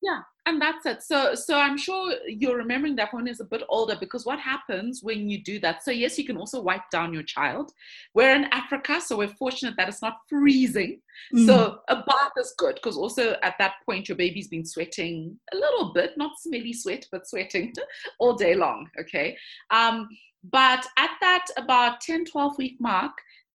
Yeah, 0.02 0.20
and 0.46 0.62
that's 0.62 0.86
it. 0.86 1.02
So 1.02 1.34
so 1.34 1.58
i'm 1.58 1.76
sure 1.76 2.14
you're 2.26 2.56
remembering 2.56 2.96
that 2.96 3.12
one 3.12 3.28
is 3.28 3.40
a 3.40 3.44
bit 3.44 3.62
older 3.68 3.96
because 3.98 4.24
what 4.24 4.38
happens 4.38 5.02
when 5.02 5.28
you 5.28 5.42
do 5.42 5.58
that 5.60 5.84
so 5.84 5.90
yes 5.90 6.18
you 6.18 6.24
can 6.24 6.36
also 6.36 6.62
wipe 6.62 6.88
down 6.90 7.12
your 7.12 7.24
child. 7.24 7.72
We're 8.14 8.34
in 8.34 8.44
africa 8.44 9.00
so 9.00 9.18
we're 9.18 9.28
fortunate 9.28 9.74
that 9.76 9.88
it's 9.88 10.02
not 10.02 10.18
freezing. 10.28 11.00
Mm. 11.34 11.46
so 11.46 11.80
a 11.88 11.96
bath 11.96 12.32
is 12.38 12.54
good 12.58 12.76
because 12.76 12.96
also 12.96 13.36
at 13.42 13.54
that 13.58 13.74
point 13.86 14.08
your 14.08 14.16
baby's 14.16 14.48
been 14.48 14.66
sweating 14.66 15.38
a 15.52 15.56
little 15.56 15.92
bit 15.94 16.12
not 16.16 16.38
smelly 16.38 16.72
sweat 16.72 17.06
but 17.10 17.26
sweating 17.26 17.72
all 18.20 18.34
day 18.34 18.54
long 18.54 18.88
okay? 19.00 19.36
Um, 19.70 20.08
but 20.44 20.86
at 20.96 21.10
that 21.20 21.46
about 21.56 22.00
10 22.00 22.26
12 22.26 22.58
week 22.58 22.76
mark 22.80 23.12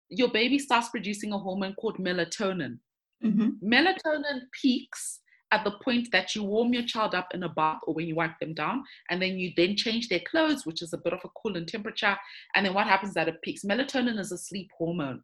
your 0.09 0.29
baby 0.29 0.59
starts 0.59 0.89
producing 0.89 1.31
a 1.31 1.37
hormone 1.37 1.73
called 1.75 1.97
melatonin. 1.97 2.77
Mm-hmm. 3.23 3.49
melatonin 3.63 4.41
peaks 4.51 5.20
at 5.51 5.63
the 5.63 5.71
point 5.83 6.09
that 6.11 6.33
you 6.35 6.43
warm 6.43 6.73
your 6.73 6.83
child 6.83 7.13
up 7.13 7.27
in 7.33 7.43
a 7.43 7.49
bath 7.49 7.79
or 7.83 7.93
when 7.93 8.07
you 8.07 8.15
wipe 8.15 8.39
them 8.39 8.53
down, 8.53 8.83
and 9.09 9.21
then 9.21 9.37
you 9.37 9.51
then 9.57 9.75
change 9.75 10.07
their 10.07 10.21
clothes, 10.29 10.65
which 10.65 10.81
is 10.81 10.93
a 10.93 10.97
bit 10.97 11.13
of 11.13 11.19
a 11.23 11.29
cool 11.29 11.57
in 11.57 11.65
temperature. 11.65 12.17
And 12.55 12.65
then 12.65 12.73
what 12.73 12.87
happens 12.87 13.09
is 13.09 13.15
that 13.15 13.27
it 13.27 13.41
peaks. 13.41 13.63
Melatonin 13.63 14.19
is 14.19 14.31
a 14.31 14.37
sleep 14.37 14.69
hormone. 14.77 15.23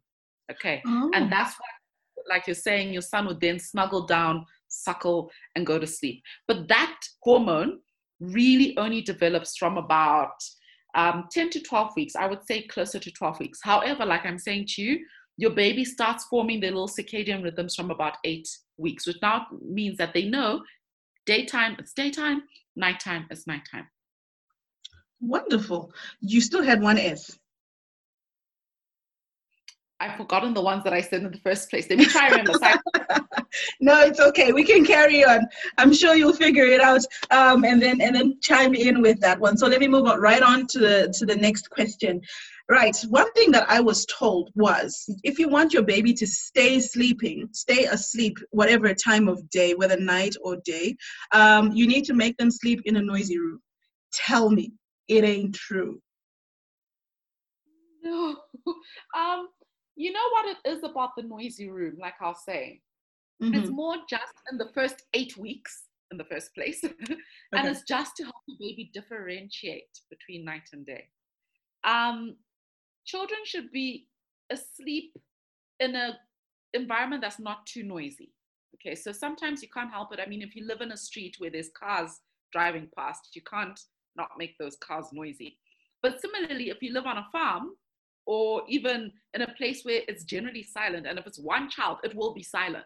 Okay. 0.50 0.82
Oh. 0.86 1.10
And 1.14 1.30
that's 1.30 1.54
why, 1.58 1.66
like 2.34 2.46
you're 2.46 2.54
saying, 2.54 2.92
your 2.92 3.02
son 3.02 3.26
would 3.26 3.40
then 3.40 3.58
snuggle 3.58 4.06
down, 4.06 4.44
suckle, 4.68 5.30
and 5.56 5.66
go 5.66 5.78
to 5.78 5.86
sleep. 5.86 6.22
But 6.46 6.68
that 6.68 6.98
hormone 7.22 7.80
really 8.20 8.76
only 8.76 9.00
develops 9.00 9.56
from 9.56 9.78
about 9.78 10.42
um, 10.94 11.26
10 11.30 11.50
to 11.50 11.60
12 11.60 11.92
weeks. 11.96 12.16
I 12.16 12.26
would 12.26 12.44
say 12.46 12.62
closer 12.62 12.98
to 12.98 13.10
12 13.10 13.40
weeks. 13.40 13.60
However, 13.62 14.04
like 14.04 14.24
I'm 14.24 14.38
saying 14.38 14.66
to 14.70 14.82
you, 14.82 15.04
your 15.38 15.50
baby 15.52 15.84
starts 15.84 16.24
forming 16.24 16.60
their 16.60 16.72
little 16.72 16.88
circadian 16.88 17.42
rhythms 17.42 17.74
from 17.74 17.90
about 17.90 18.16
eight 18.24 18.48
weeks, 18.76 19.06
which 19.06 19.16
now 19.22 19.46
means 19.62 19.96
that 19.96 20.12
they 20.12 20.24
know 20.24 20.62
daytime 21.24 21.76
it's 21.78 21.92
daytime, 21.92 22.42
nighttime 22.74 23.26
is 23.30 23.46
nighttime. 23.46 23.86
Wonderful. 25.20 25.92
You 26.20 26.40
still 26.40 26.62
had 26.62 26.82
one 26.82 26.98
S. 26.98 27.38
I've 30.00 30.16
forgotten 30.16 30.54
the 30.54 30.60
ones 30.60 30.84
that 30.84 30.92
I 30.92 31.00
said 31.00 31.22
in 31.22 31.30
the 31.30 31.38
first 31.38 31.70
place. 31.70 31.88
Let 31.90 31.98
me 31.98 32.04
try 32.04 32.28
remember. 32.28 32.52
no, 33.80 34.00
it's 34.02 34.20
okay. 34.20 34.52
We 34.52 34.64
can 34.64 34.84
carry 34.84 35.24
on. 35.24 35.46
I'm 35.76 35.92
sure 35.92 36.14
you'll 36.14 36.34
figure 36.34 36.66
it 36.66 36.80
out, 36.80 37.00
um, 37.30 37.64
and 37.64 37.82
then 37.82 38.00
and 38.00 38.14
then 38.14 38.38
chime 38.40 38.74
in 38.74 39.02
with 39.02 39.20
that 39.20 39.40
one. 39.40 39.56
So 39.56 39.66
let 39.66 39.80
me 39.80 39.88
move 39.88 40.06
on 40.06 40.20
right 40.20 40.42
on 40.42 40.68
to 40.68 40.78
the 40.78 41.14
to 41.18 41.26
the 41.26 41.34
next 41.34 41.70
question. 41.70 42.22
Right. 42.70 42.96
One 43.08 43.32
thing 43.32 43.50
that 43.52 43.68
I 43.70 43.80
was 43.80 44.04
told 44.06 44.50
was 44.54 45.08
if 45.22 45.38
you 45.38 45.48
want 45.48 45.72
your 45.72 45.82
baby 45.82 46.12
to 46.12 46.26
stay 46.26 46.80
sleeping, 46.80 47.48
stay 47.52 47.86
asleep, 47.86 48.36
whatever 48.50 48.92
time 48.92 49.26
of 49.26 49.48
day, 49.48 49.72
whether 49.72 49.98
night 49.98 50.34
or 50.42 50.58
day, 50.66 50.94
um, 51.32 51.72
you 51.72 51.86
need 51.86 52.04
to 52.04 52.14
make 52.14 52.36
them 52.36 52.50
sleep 52.50 52.82
in 52.84 52.96
a 52.96 53.02
noisy 53.02 53.38
room. 53.38 53.60
Tell 54.12 54.50
me, 54.50 54.72
it 55.08 55.24
ain't 55.24 55.54
true. 55.54 56.00
No. 58.02 58.36
Um, 59.16 59.48
you 59.96 60.12
know 60.12 60.28
what 60.32 60.46
it 60.46 60.68
is 60.68 60.84
about 60.84 61.10
the 61.16 61.22
noisy 61.22 61.68
room, 61.68 61.96
like 61.98 62.14
I'll 62.20 62.34
say? 62.34 62.82
Mm-hmm. 63.42 63.54
It's 63.54 63.70
more 63.70 63.96
just 64.08 64.32
in 64.52 64.58
the 64.58 64.68
first 64.74 65.02
eight 65.14 65.36
weeks 65.36 65.84
in 66.10 66.18
the 66.18 66.24
first 66.24 66.54
place. 66.54 66.82
and 66.84 66.92
okay. 67.54 67.68
it's 67.68 67.82
just 67.82 68.16
to 68.16 68.24
help 68.24 68.36
the 68.46 68.56
baby 68.60 68.90
differentiate 68.92 69.88
between 70.10 70.44
night 70.44 70.68
and 70.72 70.86
day. 70.86 71.08
Um, 71.84 72.36
children 73.08 73.40
should 73.44 73.72
be 73.72 74.06
asleep 74.50 75.16
in 75.80 75.96
an 75.96 76.12
environment 76.74 77.22
that's 77.22 77.40
not 77.40 77.66
too 77.66 77.82
noisy. 77.82 78.32
Okay, 78.74 78.94
so 78.94 79.10
sometimes 79.12 79.62
you 79.62 79.68
can't 79.74 79.90
help 79.90 80.12
it. 80.12 80.20
I 80.24 80.28
mean, 80.28 80.42
if 80.42 80.54
you 80.54 80.66
live 80.66 80.82
in 80.82 80.92
a 80.92 80.96
street 80.96 81.36
where 81.38 81.50
there's 81.50 81.70
cars 81.70 82.20
driving 82.52 82.88
past, 82.96 83.30
you 83.34 83.42
can't 83.50 83.80
not 84.14 84.28
make 84.38 84.56
those 84.58 84.76
cars 84.76 85.06
noisy. 85.12 85.58
But 86.02 86.20
similarly, 86.20 86.68
if 86.68 86.82
you 86.82 86.92
live 86.92 87.06
on 87.06 87.18
a 87.18 87.26
farm 87.32 87.70
or 88.26 88.62
even 88.68 89.10
in 89.34 89.42
a 89.42 89.54
place 89.54 89.82
where 89.82 90.02
it's 90.06 90.24
generally 90.24 90.62
silent, 90.62 91.06
and 91.06 91.18
if 91.18 91.26
it's 91.26 91.40
one 91.40 91.70
child, 91.70 91.98
it 92.04 92.14
will 92.14 92.34
be 92.34 92.42
silent. 92.42 92.84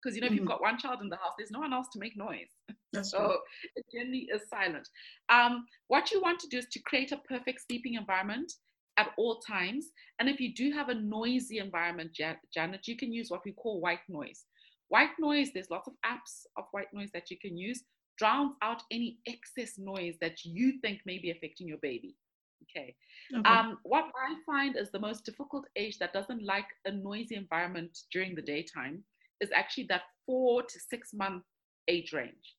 Because 0.00 0.14
you 0.14 0.22
know, 0.22 0.28
mm-hmm. 0.28 0.34
if 0.34 0.40
you've 0.40 0.48
mm-hmm. 0.48 0.52
got 0.52 0.62
one 0.62 0.78
child 0.78 1.00
in 1.02 1.08
the 1.08 1.16
house, 1.16 1.32
there's 1.36 1.50
no 1.50 1.58
one 1.58 1.72
else 1.72 1.88
to 1.92 1.98
make 1.98 2.16
noise. 2.16 2.52
That's 2.92 3.10
so 3.16 3.18
true. 3.18 3.36
it 3.74 3.84
generally 3.92 4.28
is 4.32 4.42
silent. 4.48 4.88
Um, 5.28 5.66
what 5.88 6.12
you 6.12 6.22
want 6.22 6.38
to 6.40 6.48
do 6.48 6.58
is 6.58 6.66
to 6.70 6.80
create 6.80 7.10
a 7.10 7.18
perfect 7.28 7.66
sleeping 7.66 7.94
environment 7.94 8.52
at 8.98 9.12
all 9.16 9.38
times. 9.38 9.86
And 10.18 10.28
if 10.28 10.40
you 10.40 10.52
do 10.52 10.72
have 10.72 10.88
a 10.88 10.94
noisy 10.94 11.58
environment, 11.58 12.10
Janet, 12.52 12.86
you 12.86 12.96
can 12.96 13.12
use 13.12 13.30
what 13.30 13.44
we 13.44 13.52
call 13.52 13.80
white 13.80 14.06
noise. 14.08 14.44
White 14.88 15.16
noise, 15.18 15.50
there's 15.54 15.70
lots 15.70 15.86
of 15.86 15.94
apps 16.04 16.44
of 16.56 16.64
white 16.72 16.92
noise 16.92 17.10
that 17.14 17.30
you 17.30 17.38
can 17.40 17.56
use, 17.56 17.84
drowns 18.18 18.54
out 18.62 18.82
any 18.90 19.18
excess 19.26 19.78
noise 19.78 20.16
that 20.20 20.44
you 20.44 20.80
think 20.82 21.00
may 21.06 21.18
be 21.18 21.30
affecting 21.30 21.68
your 21.68 21.78
baby. 21.78 22.16
Okay. 22.64 22.96
okay. 23.34 23.48
Um, 23.48 23.78
what 23.84 24.06
I 24.16 24.34
find 24.44 24.76
is 24.76 24.90
the 24.90 24.98
most 24.98 25.24
difficult 25.24 25.64
age 25.76 25.98
that 25.98 26.12
doesn't 26.12 26.42
like 26.42 26.66
a 26.84 26.90
noisy 26.90 27.36
environment 27.36 27.96
during 28.12 28.34
the 28.34 28.42
daytime 28.42 29.04
is 29.40 29.50
actually 29.54 29.86
that 29.90 30.02
four 30.26 30.62
to 30.62 30.80
six 30.90 31.10
month 31.14 31.44
age 31.86 32.12
range. 32.12 32.56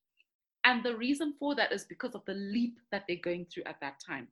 And 0.63 0.83
the 0.83 0.95
reason 0.95 1.33
for 1.39 1.55
that 1.55 1.73
is 1.73 1.85
because 1.85 2.15
of 2.15 2.21
the 2.25 2.33
leap 2.33 2.77
that 2.91 3.03
they're 3.07 3.17
going 3.21 3.47
through 3.53 3.63
at 3.65 3.79
that 3.81 3.95
time 4.05 4.27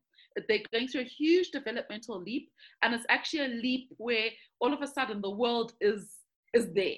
they're 0.47 0.59
going 0.71 0.87
through 0.87 1.01
a 1.01 1.05
huge 1.05 1.49
developmental 1.51 2.21
leap 2.21 2.49
and 2.83 2.93
it's 2.93 3.05
actually 3.09 3.45
a 3.45 3.47
leap 3.47 3.89
where 3.97 4.29
all 4.59 4.73
of 4.73 4.81
a 4.81 4.87
sudden 4.87 5.21
the 5.21 5.29
world 5.29 5.73
is 5.81 6.09
is 6.53 6.73
there. 6.73 6.95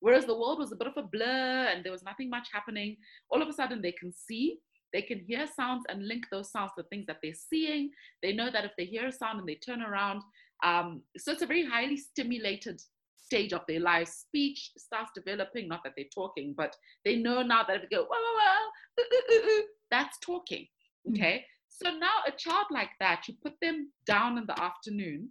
Whereas 0.00 0.26
the 0.26 0.38
world 0.38 0.58
was 0.58 0.72
a 0.72 0.76
bit 0.76 0.86
of 0.86 0.96
a 0.96 1.02
blur 1.02 1.68
and 1.72 1.84
there 1.84 1.92
was 1.92 2.04
nothing 2.04 2.30
much 2.30 2.48
happening 2.52 2.96
all 3.30 3.42
of 3.42 3.48
a 3.48 3.52
sudden 3.52 3.82
they 3.82 3.92
can 3.92 4.12
see 4.12 4.58
they 4.92 5.02
can 5.02 5.18
hear 5.18 5.46
sounds 5.46 5.84
and 5.90 6.08
link 6.08 6.24
those 6.30 6.50
sounds 6.50 6.72
to 6.78 6.82
things 6.84 7.04
that 7.06 7.18
they're 7.22 7.34
seeing. 7.34 7.90
They 8.22 8.32
know 8.32 8.50
that 8.50 8.64
if 8.64 8.72
they 8.78 8.86
hear 8.86 9.06
a 9.06 9.12
sound 9.12 9.38
and 9.38 9.48
they 9.48 9.56
turn 9.56 9.82
around 9.82 10.22
um, 10.64 11.02
so 11.16 11.32
it's 11.32 11.42
a 11.42 11.46
very 11.46 11.64
highly 11.64 11.96
stimulated 11.96 12.80
stage 13.16 13.52
of 13.52 13.60
their 13.68 13.80
life 13.80 14.08
speech 14.08 14.70
starts 14.76 15.10
developing 15.14 15.68
not 15.68 15.80
that 15.84 15.92
they're 15.96 16.06
talking 16.14 16.54
but 16.56 16.74
they 17.04 17.16
know 17.16 17.42
now 17.42 17.62
that 17.62 17.76
if 17.76 17.82
they 17.82 17.96
go 17.96 18.02
whoa, 18.02 18.16
whoa, 18.16 18.70
whoa, 18.98 19.62
that's 19.90 20.18
talking 20.20 20.66
mm. 21.06 21.14
okay 21.14 21.44
so 21.82 21.90
now 21.90 22.08
a 22.26 22.32
child 22.32 22.66
like 22.70 22.90
that, 22.98 23.28
you 23.28 23.34
put 23.40 23.54
them 23.62 23.92
down 24.04 24.36
in 24.36 24.46
the 24.46 24.60
afternoon 24.60 25.30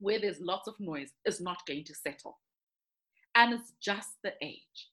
where 0.00 0.18
there's 0.20 0.40
lots 0.40 0.66
of 0.68 0.74
noise, 0.78 1.10
is 1.24 1.40
not 1.40 1.66
going 1.66 1.84
to 1.84 1.94
settle. 1.94 2.38
And 3.34 3.52
it's 3.52 3.72
just 3.80 4.08
the 4.22 4.32
age. 4.42 4.88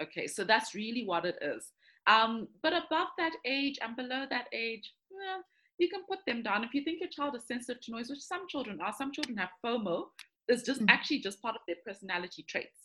Okay, 0.00 0.26
so 0.26 0.44
that's 0.44 0.74
really 0.74 1.04
what 1.04 1.24
it 1.24 1.36
is. 1.40 1.70
Um, 2.08 2.48
but 2.62 2.72
above 2.72 3.08
that 3.18 3.32
age 3.46 3.78
and 3.80 3.96
below 3.96 4.24
that 4.28 4.46
age, 4.52 4.92
well, 5.10 5.42
you 5.78 5.88
can 5.88 6.02
put 6.08 6.18
them 6.26 6.42
down. 6.42 6.64
If 6.64 6.74
you 6.74 6.82
think 6.82 7.00
your 7.00 7.10
child 7.10 7.36
is 7.36 7.46
sensitive 7.46 7.82
to 7.82 7.92
noise, 7.92 8.10
which 8.10 8.20
some 8.20 8.48
children 8.48 8.80
are, 8.80 8.92
some 8.96 9.12
children 9.12 9.36
have 9.36 9.50
FOMO, 9.64 10.06
it's 10.48 10.62
just 10.62 10.80
mm-hmm. 10.80 10.90
actually 10.90 11.20
just 11.20 11.40
part 11.40 11.54
of 11.54 11.62
their 11.66 11.76
personality 11.86 12.44
traits. 12.48 12.78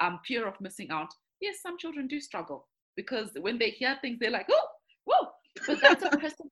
Um, 0.00 0.20
fear 0.26 0.46
of 0.46 0.60
missing 0.60 0.90
out. 0.90 1.08
Yes, 1.40 1.56
some 1.62 1.78
children 1.78 2.06
do 2.06 2.20
struggle 2.20 2.66
because 2.96 3.30
when 3.40 3.58
they 3.58 3.70
hear 3.70 3.96
things, 4.00 4.18
they're 4.20 4.30
like, 4.30 4.46
oh, 4.50 4.66
but 5.66 5.80
that's 5.80 6.04
a 6.04 6.10
person 6.10 6.50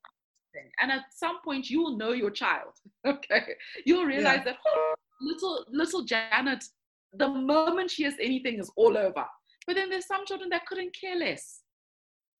thing. 0.54 0.70
And 0.80 0.90
at 0.90 1.02
some 1.14 1.40
point, 1.44 1.68
you 1.68 1.82
will 1.82 1.96
know 1.96 2.12
your 2.12 2.30
child. 2.30 2.72
Okay, 3.06 3.42
you'll 3.84 4.06
realize 4.06 4.38
yeah. 4.38 4.52
that 4.52 4.56
oh, 4.66 4.94
little 5.20 5.64
little 5.70 6.04
Janet, 6.04 6.64
the 7.12 7.28
moment 7.28 7.90
she 7.90 8.04
has 8.04 8.14
anything, 8.20 8.58
is 8.58 8.70
all 8.76 8.96
over. 8.96 9.26
But 9.66 9.76
then 9.76 9.90
there's 9.90 10.06
some 10.06 10.24
children 10.26 10.48
that 10.50 10.66
couldn't 10.66 10.96
care 10.98 11.16
less. 11.16 11.60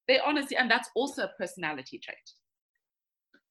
They 0.09 0.19
honestly, 0.21 0.57
and 0.57 0.71
that's 0.71 0.89
also 0.95 1.25
a 1.25 1.31
personality 1.39 1.99
trait. 1.99 2.17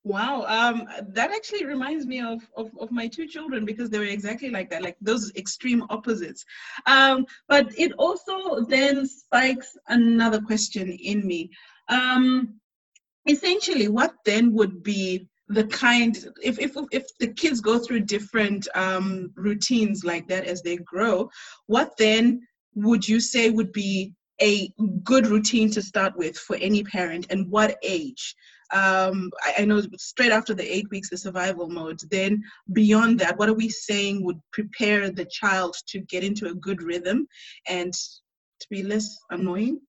Wow, 0.05 0.43
um, 0.47 0.85
that 1.13 1.31
actually 1.31 1.65
reminds 1.65 2.05
me 2.05 2.19
of, 2.19 2.41
of, 2.57 2.71
of 2.77 2.91
my 2.91 3.07
two 3.07 3.25
children 3.25 3.63
because 3.63 3.89
they 3.89 3.99
were 3.99 4.03
exactly 4.03 4.49
like 4.49 4.69
that, 4.69 4.81
like 4.81 4.97
those 4.99 5.33
extreme 5.35 5.83
opposites. 5.89 6.43
Um, 6.85 7.25
but 7.47 7.67
it 7.79 7.93
also 7.93 8.65
then 8.65 9.07
spikes 9.07 9.77
another 9.87 10.41
question 10.41 10.91
in 10.91 11.25
me. 11.25 11.51
Um, 11.87 12.59
essentially 13.27 13.87
what 13.87 14.13
then 14.25 14.53
would 14.53 14.83
be 14.83 15.27
the 15.49 15.65
kind 15.65 16.27
if 16.41 16.57
if 16.59 16.75
if 16.91 17.05
the 17.19 17.27
kids 17.27 17.61
go 17.61 17.77
through 17.77 17.99
different 17.99 18.67
um, 18.75 19.31
routines 19.35 20.03
like 20.03 20.27
that 20.27 20.45
as 20.45 20.61
they 20.61 20.77
grow 20.77 21.29
what 21.67 21.91
then 21.97 22.41
would 22.75 23.07
you 23.07 23.19
say 23.19 23.49
would 23.49 23.71
be 23.71 24.13
a 24.41 24.69
good 25.03 25.27
routine 25.27 25.69
to 25.71 25.81
start 25.81 26.15
with 26.17 26.37
for 26.37 26.55
any 26.57 26.83
parent 26.83 27.27
and 27.29 27.49
what 27.49 27.77
age? 27.83 28.35
Um, 28.71 29.29
I, 29.43 29.53
I, 29.59 29.65
know 29.65 29.83
straight 29.97 30.31
after 30.31 30.55
the 30.55 30.75
eight 30.75 30.89
weeks 30.89 31.11
the 31.11 31.17
survival 31.17 31.69
mode 31.69 31.99
then 32.09 32.41
beyond 32.71 33.19
that 33.19 33.37
what 33.37 33.47
are 33.47 33.53
we 33.53 33.69
saying 33.69 34.25
would 34.25 34.39
prepare 34.51 35.11
the 35.11 35.25
child 35.25 35.75
to 35.89 35.99
get 35.99 36.23
into 36.23 36.47
a 36.47 36.55
good 36.55 36.81
rhythm 36.81 37.27
and 37.67 37.93
to 37.93 38.67
be 38.71 38.81
less 38.81 39.15
annoying? 39.29 39.79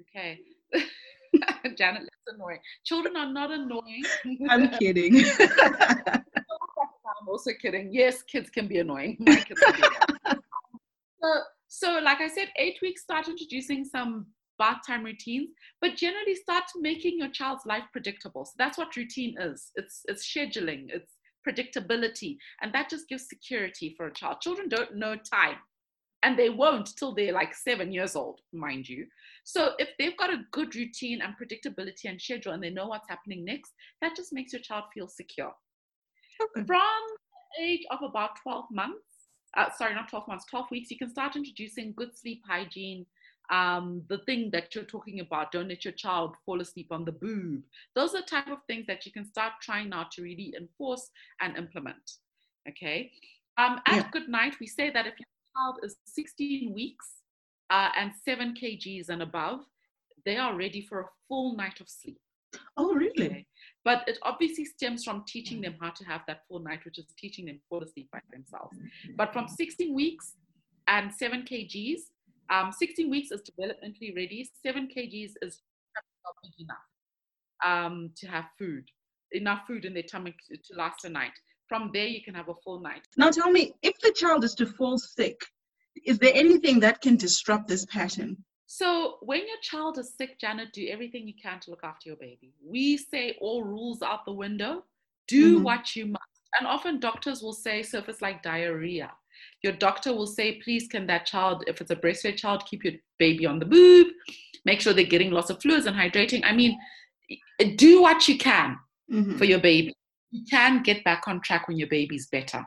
Okay 0.00 0.38
Janet 1.76 2.02
looks 2.02 2.18
annoying. 2.28 2.58
Children 2.84 3.16
are 3.16 3.32
not 3.32 3.50
annoying. 3.50 4.04
I'm 4.48 4.68
kidding. 4.78 5.24
I'm 5.40 7.28
also 7.28 7.50
kidding. 7.60 7.92
Yes, 7.92 8.22
kids 8.22 8.50
can 8.50 8.68
be 8.68 8.78
annoying. 8.78 9.16
My 9.20 9.36
kids 9.36 9.60
can 9.60 9.72
be 9.74 9.82
annoying. 9.82 10.18
Um, 10.26 10.40
so, 11.22 11.40
so, 11.68 12.00
like 12.02 12.20
I 12.20 12.28
said, 12.28 12.48
eight 12.56 12.78
weeks 12.80 13.02
start 13.02 13.28
introducing 13.28 13.84
some 13.84 14.26
bath 14.58 14.78
time 14.86 15.04
routines, 15.04 15.50
but 15.80 15.96
generally 15.96 16.34
start 16.34 16.64
making 16.76 17.18
your 17.18 17.28
child's 17.28 17.66
life 17.66 17.84
predictable. 17.92 18.44
So 18.44 18.52
that's 18.58 18.78
what 18.78 18.96
routine 18.96 19.36
is. 19.40 19.70
It's 19.74 20.02
it's 20.06 20.26
scheduling. 20.28 20.86
It's 20.88 21.14
predictability, 21.46 22.36
and 22.62 22.72
that 22.72 22.90
just 22.90 23.08
gives 23.08 23.28
security 23.28 23.94
for 23.96 24.06
a 24.06 24.12
child. 24.12 24.40
Children 24.40 24.68
don't 24.68 24.96
know 24.96 25.16
time 25.16 25.56
and 26.22 26.38
they 26.38 26.50
won't 26.50 26.96
till 26.96 27.14
they're 27.14 27.32
like 27.32 27.54
seven 27.54 27.92
years 27.92 28.16
old, 28.16 28.40
mind 28.52 28.88
you. 28.88 29.06
So 29.44 29.72
if 29.78 29.88
they've 29.98 30.16
got 30.16 30.32
a 30.32 30.42
good 30.52 30.74
routine 30.74 31.20
and 31.22 31.34
predictability 31.36 32.04
and 32.06 32.20
schedule 32.20 32.52
and 32.52 32.62
they 32.62 32.70
know 32.70 32.88
what's 32.88 33.08
happening 33.08 33.44
next, 33.44 33.72
that 34.02 34.16
just 34.16 34.32
makes 34.32 34.52
your 34.52 34.62
child 34.62 34.84
feel 34.92 35.08
secure. 35.08 35.52
Okay. 36.42 36.66
From 36.66 37.02
the 37.56 37.64
age 37.64 37.86
of 37.90 38.00
about 38.02 38.30
12 38.42 38.66
months, 38.70 39.04
uh, 39.56 39.70
sorry, 39.76 39.94
not 39.94 40.08
12 40.08 40.28
months, 40.28 40.44
12 40.50 40.66
weeks, 40.70 40.90
you 40.90 40.98
can 40.98 41.10
start 41.10 41.36
introducing 41.36 41.94
good 41.96 42.16
sleep 42.16 42.42
hygiene, 42.46 43.06
um, 43.50 44.02
the 44.08 44.18
thing 44.18 44.50
that 44.52 44.74
you're 44.74 44.84
talking 44.84 45.20
about, 45.20 45.52
don't 45.52 45.68
let 45.68 45.84
your 45.84 45.92
child 45.92 46.36
fall 46.44 46.60
asleep 46.60 46.88
on 46.90 47.04
the 47.04 47.12
boob. 47.12 47.62
Those 47.94 48.14
are 48.14 48.20
the 48.20 48.26
type 48.26 48.48
of 48.48 48.58
things 48.66 48.86
that 48.86 49.06
you 49.06 49.12
can 49.12 49.24
start 49.24 49.54
trying 49.62 49.88
now 49.88 50.06
to 50.12 50.22
really 50.22 50.54
enforce 50.58 51.08
and 51.40 51.56
implement. 51.56 52.10
Okay. 52.68 53.10
Um, 53.56 53.80
at 53.86 53.96
yeah. 53.96 54.08
good 54.12 54.28
night, 54.28 54.56
we 54.60 54.66
say 54.66 54.90
that 54.90 55.06
if 55.06 55.14
your 55.18 55.26
child 55.58 55.76
is 55.82 55.96
16 56.04 56.72
weeks 56.72 57.06
uh, 57.70 57.90
and 57.96 58.12
seven 58.24 58.54
kgs 58.54 59.08
and 59.08 59.22
above, 59.22 59.60
they 60.24 60.36
are 60.36 60.56
ready 60.56 60.80
for 60.80 61.00
a 61.00 61.08
full 61.28 61.56
night 61.56 61.80
of 61.80 61.88
sleep. 61.88 62.18
Oh, 62.76 62.94
really? 62.94 63.26
Okay. 63.26 63.46
But 63.84 64.08
it 64.08 64.18
obviously 64.22 64.64
stems 64.64 65.04
from 65.04 65.24
teaching 65.26 65.60
them 65.60 65.76
how 65.80 65.90
to 65.90 66.04
have 66.04 66.22
that 66.26 66.42
full 66.48 66.60
night, 66.60 66.84
which 66.84 66.98
is 66.98 67.06
teaching 67.18 67.46
them 67.46 67.60
fall 67.68 67.82
asleep 67.82 68.08
by 68.12 68.20
themselves. 68.32 68.76
But 69.16 69.32
from 69.32 69.48
16 69.48 69.94
weeks 69.94 70.34
and 70.86 71.12
7 71.12 71.42
kgs, 71.42 72.00
um, 72.50 72.72
16 72.72 73.10
weeks 73.10 73.30
is 73.30 73.42
developmentally 73.42 74.14
ready, 74.16 74.48
7 74.64 74.88
kgs 74.88 75.32
is 75.42 75.62
enough 76.58 76.76
um, 77.64 78.10
to 78.16 78.26
have 78.26 78.44
food, 78.58 78.84
enough 79.32 79.62
food 79.66 79.84
in 79.84 79.94
their 79.94 80.02
tummy 80.02 80.34
to 80.50 80.76
last 80.76 81.04
a 81.04 81.08
night. 81.08 81.32
From 81.68 81.90
there, 81.92 82.06
you 82.06 82.22
can 82.22 82.34
have 82.34 82.48
a 82.48 82.54
full 82.64 82.80
night. 82.80 83.06
Now, 83.16 83.30
tell 83.30 83.50
me, 83.50 83.74
if 83.82 83.98
the 84.00 84.12
child 84.12 84.44
is 84.44 84.54
to 84.54 84.66
fall 84.66 84.98
sick, 84.98 85.40
is 86.04 86.18
there 86.18 86.32
anything 86.34 86.80
that 86.80 87.00
can 87.00 87.16
disrupt 87.16 87.68
this 87.68 87.84
pattern? 87.86 88.36
So, 88.66 89.18
when 89.22 89.40
your 89.40 89.58
child 89.62 89.98
is 89.98 90.14
sick, 90.16 90.38
Janet, 90.38 90.72
do 90.72 90.86
everything 90.88 91.26
you 91.26 91.34
can 91.40 91.60
to 91.60 91.70
look 91.70 91.84
after 91.84 92.08
your 92.08 92.16
baby. 92.16 92.52
We 92.64 92.96
say 92.96 93.36
all 93.40 93.64
rules 93.64 94.02
out 94.02 94.24
the 94.24 94.32
window. 94.32 94.84
Do 95.26 95.56
mm-hmm. 95.56 95.64
what 95.64 95.96
you 95.96 96.06
must. 96.06 96.22
And 96.58 96.66
often 96.66 97.00
doctors 97.00 97.42
will 97.42 97.52
say, 97.52 97.82
so 97.82 97.98
if 97.98 98.08
it's 98.08 98.22
like 98.22 98.42
diarrhea, 98.42 99.12
your 99.62 99.74
doctor 99.74 100.14
will 100.14 100.26
say, 100.26 100.60
please, 100.62 100.88
can 100.88 101.06
that 101.06 101.26
child, 101.26 101.64
if 101.66 101.80
it's 101.80 101.90
a 101.90 101.96
breastfed 101.96 102.36
child, 102.36 102.64
keep 102.66 102.84
your 102.84 102.94
baby 103.18 103.46
on 103.46 103.58
the 103.58 103.66
boob, 103.66 104.08
make 104.64 104.80
sure 104.80 104.92
they're 104.92 105.04
getting 105.04 105.30
lots 105.30 105.50
of 105.50 105.60
fluids 105.60 105.86
and 105.86 105.96
hydrating. 105.96 106.42
I 106.44 106.52
mean, 106.52 106.78
do 107.76 108.00
what 108.00 108.28
you 108.28 108.38
can 108.38 108.78
mm-hmm. 109.10 109.36
for 109.36 109.44
your 109.44 109.60
baby. 109.60 109.94
You 110.30 110.44
can 110.50 110.82
get 110.82 111.04
back 111.04 111.24
on 111.26 111.40
track 111.40 111.68
when 111.68 111.78
your 111.78 111.88
baby's 111.88 112.28
better. 112.28 112.64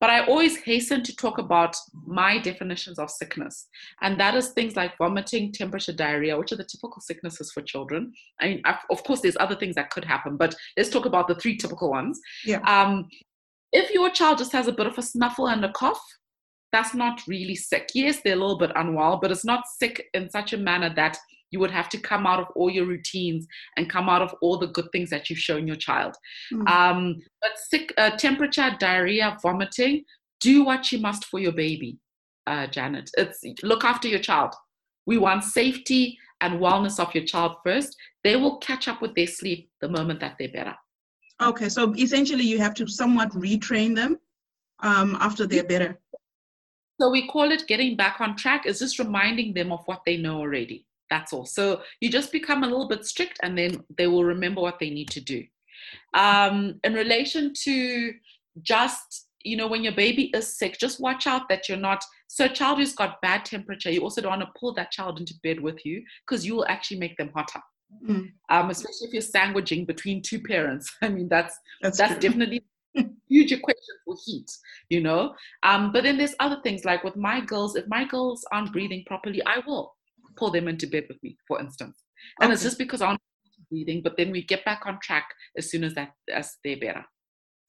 But 0.00 0.10
I 0.10 0.24
always 0.26 0.56
hasten 0.58 1.02
to 1.02 1.16
talk 1.16 1.38
about 1.38 1.76
my 2.06 2.38
definitions 2.38 2.98
of 2.98 3.10
sickness. 3.10 3.66
And 4.00 4.18
that 4.20 4.34
is 4.34 4.50
things 4.50 4.76
like 4.76 4.96
vomiting, 4.96 5.52
temperature, 5.52 5.92
diarrhea, 5.92 6.38
which 6.38 6.52
are 6.52 6.56
the 6.56 6.64
typical 6.64 7.00
sicknesses 7.00 7.50
for 7.52 7.62
children. 7.62 8.12
I 8.40 8.48
mean, 8.48 8.62
of 8.90 9.02
course, 9.04 9.20
there's 9.20 9.36
other 9.40 9.56
things 9.56 9.74
that 9.74 9.90
could 9.90 10.04
happen, 10.04 10.36
but 10.36 10.54
let's 10.76 10.90
talk 10.90 11.04
about 11.04 11.26
the 11.26 11.34
three 11.34 11.56
typical 11.56 11.90
ones. 11.90 12.20
Yeah. 12.44 12.60
Um, 12.60 13.08
if 13.72 13.90
your 13.90 14.10
child 14.10 14.38
just 14.38 14.52
has 14.52 14.68
a 14.68 14.72
bit 14.72 14.86
of 14.86 14.96
a 14.98 15.02
snuffle 15.02 15.48
and 15.48 15.64
a 15.64 15.72
cough, 15.72 16.00
that's 16.72 16.94
not 16.94 17.20
really 17.26 17.56
sick. 17.56 17.90
Yes, 17.94 18.20
they're 18.22 18.34
a 18.34 18.40
little 18.40 18.58
bit 18.58 18.72
unwell, 18.76 19.18
but 19.20 19.30
it's 19.30 19.44
not 19.44 19.66
sick 19.66 20.06
in 20.14 20.30
such 20.30 20.52
a 20.52 20.58
manner 20.58 20.92
that 20.94 21.18
you 21.50 21.60
would 21.60 21.70
have 21.70 21.88
to 21.90 21.98
come 21.98 22.26
out 22.26 22.40
of 22.40 22.48
all 22.54 22.70
your 22.70 22.86
routines 22.86 23.46
and 23.76 23.90
come 23.90 24.08
out 24.08 24.22
of 24.22 24.34
all 24.40 24.58
the 24.58 24.66
good 24.68 24.88
things 24.92 25.10
that 25.10 25.28
you've 25.28 25.38
shown 25.38 25.66
your 25.66 25.76
child. 25.76 26.14
Mm. 26.52 26.68
Um, 26.68 27.16
but 27.40 27.52
sick, 27.56 27.92
uh, 27.96 28.10
temperature, 28.10 28.76
diarrhea, 28.78 29.36
vomiting, 29.42 30.04
do 30.40 30.64
what 30.64 30.92
you 30.92 30.98
must 30.98 31.24
for 31.24 31.40
your 31.40 31.52
baby, 31.52 31.98
uh, 32.46 32.66
Janet. 32.66 33.10
It's 33.16 33.42
look 33.62 33.84
after 33.84 34.08
your 34.08 34.20
child. 34.20 34.54
We 35.06 35.18
want 35.18 35.44
safety 35.44 36.18
and 36.40 36.60
wellness 36.60 37.00
of 37.00 37.14
your 37.14 37.24
child 37.24 37.56
first. 37.64 37.96
They 38.24 38.36
will 38.36 38.58
catch 38.58 38.88
up 38.88 39.00
with 39.02 39.14
their 39.14 39.26
sleep 39.26 39.70
the 39.80 39.88
moment 39.88 40.20
that 40.20 40.36
they're 40.38 40.52
better. 40.52 40.74
Okay, 41.40 41.68
so 41.68 41.94
essentially 41.96 42.44
you 42.44 42.58
have 42.58 42.74
to 42.74 42.86
somewhat 42.86 43.30
retrain 43.30 43.94
them 43.94 44.18
um, 44.80 45.16
after 45.20 45.46
they're 45.46 45.64
better. 45.64 45.98
So 47.00 47.10
we 47.10 47.28
call 47.28 47.52
it 47.52 47.68
getting 47.68 47.96
back 47.96 48.20
on 48.20 48.36
track, 48.36 48.66
is 48.66 48.80
just 48.80 48.98
reminding 48.98 49.54
them 49.54 49.70
of 49.70 49.80
what 49.86 50.02
they 50.04 50.16
know 50.16 50.38
already. 50.38 50.84
That's 51.10 51.32
all. 51.32 51.46
So 51.46 51.82
you 52.00 52.10
just 52.10 52.32
become 52.32 52.62
a 52.62 52.66
little 52.66 52.88
bit 52.88 53.04
strict 53.04 53.38
and 53.42 53.56
then 53.56 53.82
they 53.96 54.06
will 54.06 54.24
remember 54.24 54.60
what 54.60 54.78
they 54.78 54.90
need 54.90 55.08
to 55.10 55.20
do. 55.20 55.44
Um, 56.14 56.80
in 56.84 56.94
relation 56.94 57.52
to 57.64 58.12
just, 58.62 59.28
you 59.42 59.56
know, 59.56 59.68
when 59.68 59.82
your 59.84 59.94
baby 59.94 60.30
is 60.34 60.58
sick, 60.58 60.78
just 60.78 61.00
watch 61.00 61.26
out 61.26 61.48
that 61.48 61.68
you're 61.68 61.78
not. 61.78 62.04
So, 62.26 62.44
a 62.44 62.48
child 62.48 62.78
who's 62.78 62.94
got 62.94 63.20
bad 63.22 63.44
temperature, 63.44 63.90
you 63.90 64.02
also 64.02 64.20
don't 64.20 64.38
want 64.38 64.42
to 64.42 64.60
pull 64.60 64.74
that 64.74 64.90
child 64.90 65.18
into 65.18 65.34
bed 65.42 65.60
with 65.60 65.84
you 65.86 66.02
because 66.26 66.44
you 66.44 66.54
will 66.54 66.66
actually 66.68 66.98
make 66.98 67.16
them 67.16 67.30
hotter. 67.34 67.60
Mm. 68.06 68.32
Um, 68.50 68.70
especially 68.70 69.06
if 69.06 69.12
you're 69.14 69.22
sandwiching 69.22 69.86
between 69.86 70.20
two 70.20 70.40
parents. 70.40 70.94
I 71.02 71.08
mean, 71.08 71.28
that's 71.28 71.56
that's, 71.80 71.98
that's 71.98 72.20
definitely 72.20 72.62
huge 73.28 73.52
equation 73.52 73.94
for 74.04 74.16
heat, 74.26 74.50
you 74.90 75.00
know. 75.00 75.34
Um, 75.62 75.92
but 75.92 76.02
then 76.02 76.18
there's 76.18 76.34
other 76.40 76.60
things 76.62 76.84
like 76.84 77.04
with 77.04 77.16
my 77.16 77.40
girls, 77.40 77.76
if 77.76 77.86
my 77.88 78.04
girls 78.04 78.44
aren't 78.52 78.72
breathing 78.72 79.04
properly, 79.06 79.42
I 79.46 79.60
will 79.66 79.94
pull 80.38 80.50
them 80.50 80.68
into 80.68 80.86
bed 80.86 81.04
with 81.08 81.22
me, 81.22 81.36
for 81.46 81.60
instance. 81.60 82.04
And 82.40 82.46
okay. 82.46 82.54
it's 82.54 82.62
just 82.62 82.78
because 82.78 83.02
I'm 83.02 83.18
breathing, 83.70 84.02
but 84.02 84.16
then 84.16 84.30
we 84.30 84.42
get 84.42 84.64
back 84.64 84.82
on 84.86 84.98
track 85.00 85.28
as 85.56 85.70
soon 85.70 85.84
as 85.84 85.94
that 85.94 86.12
as 86.32 86.56
they're 86.64 86.78
better. 86.78 87.04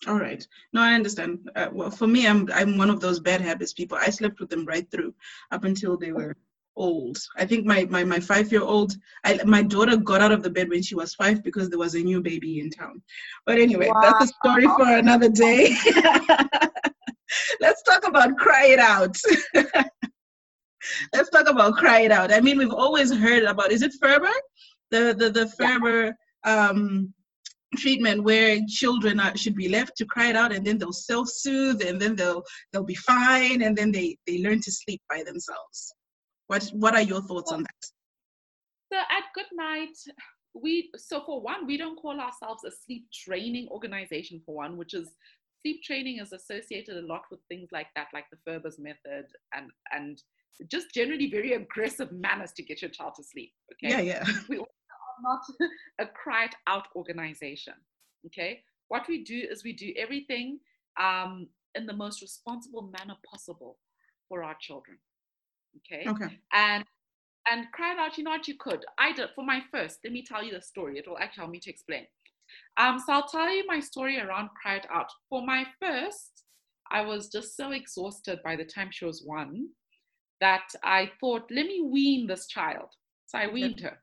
All 0.08 0.18
right. 0.18 0.46
No, 0.72 0.82
I 0.82 0.94
understand. 0.94 1.50
Uh, 1.56 1.68
well, 1.74 1.92
for 1.92 2.08
me, 2.08 2.28
I'm 2.28 2.50
I'm 2.54 2.78
one 2.78 2.90
of 2.90 3.02
those 3.02 3.20
bad 3.20 3.42
habits 3.42 3.74
people. 3.74 3.98
I 4.00 4.10
slept 4.10 4.40
with 4.40 4.50
them 4.50 4.66
right 4.66 4.90
through 4.90 5.14
up 5.52 5.66
until 5.66 5.98
they 5.98 6.14
were 6.14 6.38
old. 6.78 7.18
I 7.38 7.46
think 7.46 7.66
my 7.66 7.86
my, 7.90 8.06
my 8.06 8.20
five 8.20 8.52
year 8.52 8.62
old, 8.62 8.96
I, 9.26 9.40
my 9.46 9.62
daughter 9.62 9.98
got 9.98 10.22
out 10.22 10.32
of 10.32 10.42
the 10.42 10.50
bed 10.50 10.70
when 10.70 10.82
she 10.82 10.96
was 10.96 11.16
five 11.16 11.44
because 11.44 11.70
there 11.70 11.80
was 11.80 11.96
a 11.96 12.00
new 12.00 12.22
baby 12.22 12.62
in 12.62 12.70
town. 12.70 13.02
But 13.46 13.60
anyway, 13.60 13.90
wow. 13.90 14.02
that's 14.02 14.32
a 14.32 14.34
story 14.42 14.68
for 14.78 14.88
another 14.88 15.30
day. 15.30 15.76
Let's 17.60 17.84
talk 17.84 18.08
about 18.08 18.38
cry 18.38 18.68
it 18.68 18.80
out. 18.80 19.18
Let's 21.14 21.30
talk 21.30 21.50
about 21.50 21.76
cry 21.76 22.02
it 22.02 22.12
out. 22.12 22.32
I 22.34 22.42
mean, 22.42 22.58
we've 22.58 22.74
always 22.74 23.12
heard 23.12 23.44
about 23.44 23.72
is 23.72 23.82
it 23.82 23.94
Ferber? 24.02 24.34
The 24.92 25.16
the 25.18 25.30
the 25.30 25.48
Ferber 25.48 26.16
um 26.46 27.14
treatment 27.78 28.24
where 28.24 28.60
children 28.68 29.20
are, 29.20 29.36
should 29.38 29.56
be 29.56 29.70
left 29.70 29.96
to 29.98 30.06
cry 30.06 30.30
it 30.30 30.36
out 30.36 30.52
and 30.52 30.66
then 30.66 30.78
they'll 30.78 30.92
self-soothe 30.92 31.82
and 31.82 32.02
then 32.02 32.16
they'll 32.16 32.44
they'll 32.72 32.84
be 32.84 32.96
fine 32.96 33.62
and 33.62 33.78
then 33.78 33.92
they 33.92 34.18
they 34.26 34.42
learn 34.42 34.60
to 34.60 34.72
sleep 34.72 35.02
by 35.08 35.22
themselves 35.24 35.94
what 36.48 36.64
what 36.74 36.96
are 36.96 37.04
your 37.04 37.22
thoughts 37.22 37.52
on 37.52 37.62
that 37.62 37.86
so 38.92 38.98
at 38.98 39.24
good 39.36 39.46
night 39.54 39.96
we 40.56 40.90
so 40.98 41.22
for 41.26 41.42
one 41.42 41.68
we 41.68 41.78
don't 41.78 42.02
call 42.02 42.20
ourselves 42.20 42.64
a 42.64 42.72
sleep 42.72 43.06
training 43.14 43.68
organization 43.70 44.42
for 44.46 44.56
one 44.56 44.76
which 44.76 44.96
is 44.96 45.10
sleep 45.62 45.84
training 45.84 46.20
is 46.20 46.34
associated 46.34 46.98
a 46.98 47.06
lot 47.06 47.22
with 47.30 47.40
things 47.50 47.70
like 47.72 47.88
that 47.96 48.08
like 48.14 48.26
the 48.32 48.38
Ferber's 48.46 48.80
method 48.80 49.26
and 49.54 49.70
and 49.92 50.24
just 50.70 50.94
generally 50.94 51.30
very 51.30 51.54
aggressive 51.54 52.12
manners 52.12 52.52
to 52.54 52.64
get 52.64 52.82
your 52.82 52.92
child 52.92 53.14
to 53.16 53.24
sleep. 53.24 53.52
Okay. 53.74 53.90
Yeah, 53.92 54.02
yeah. 54.02 54.26
We 54.50 54.58
are 54.58 54.66
not 55.22 55.42
a 56.00 56.06
cry 56.06 56.46
it 56.46 56.56
out 56.68 56.88
organization. 56.96 57.74
Okay. 58.26 58.62
What 58.90 59.08
we 59.08 59.24
do 59.24 59.46
is 59.50 59.64
we 59.64 59.74
do 59.74 59.94
everything 59.98 60.60
um, 61.00 61.48
in 61.76 61.86
the 61.86 61.94
most 61.94 62.22
responsible 62.22 62.92
manner 62.98 63.16
possible 63.30 63.78
for 64.28 64.44
our 64.44 64.56
children. 64.60 64.98
Okay. 65.78 66.10
Okay. 66.10 66.40
And 66.54 66.84
and 67.50 67.72
cry 67.72 67.96
out, 67.98 68.18
you 68.18 68.24
know 68.24 68.32
what 68.32 68.48
you 68.48 68.56
could. 68.60 68.86
I 68.98 69.12
did 69.12 69.30
for 69.34 69.44
my 69.44 69.62
first, 69.72 70.00
let 70.04 70.14
me 70.14 70.24
tell 70.24 70.44
you 70.44 70.52
the 70.52 70.62
story. 70.62 71.00
It 71.00 71.08
will 71.08 71.18
actually 71.18 71.42
help 71.42 71.52
me 71.52 71.60
to 71.62 71.70
explain. 71.70 72.06
Um, 72.78 73.00
so 73.00 73.14
I'll 73.14 73.28
tell 73.28 73.52
you 73.52 73.66
my 73.66 73.80
story 73.80 74.20
around 74.20 74.50
cry 74.62 74.76
it 74.76 74.86
out. 74.92 75.10
For 75.30 75.46
my 75.46 75.66
first, 75.82 76.44
I 76.92 77.02
was 77.02 77.30
just 77.30 77.56
so 77.56 77.72
exhausted 77.72 78.40
by 78.44 78.56
the 78.56 78.66
time 78.66 78.90
she 78.92 79.06
was 79.06 79.24
one 79.24 79.70
that 80.42 80.68
I 80.84 81.12
thought, 81.20 81.50
let 81.52 81.66
me 81.66 81.82
wean 81.82 82.28
this 82.28 82.48
child. 82.48 82.90
So 83.26 83.38
I 83.38 83.48
weaned 83.48 83.80
her 83.82 83.98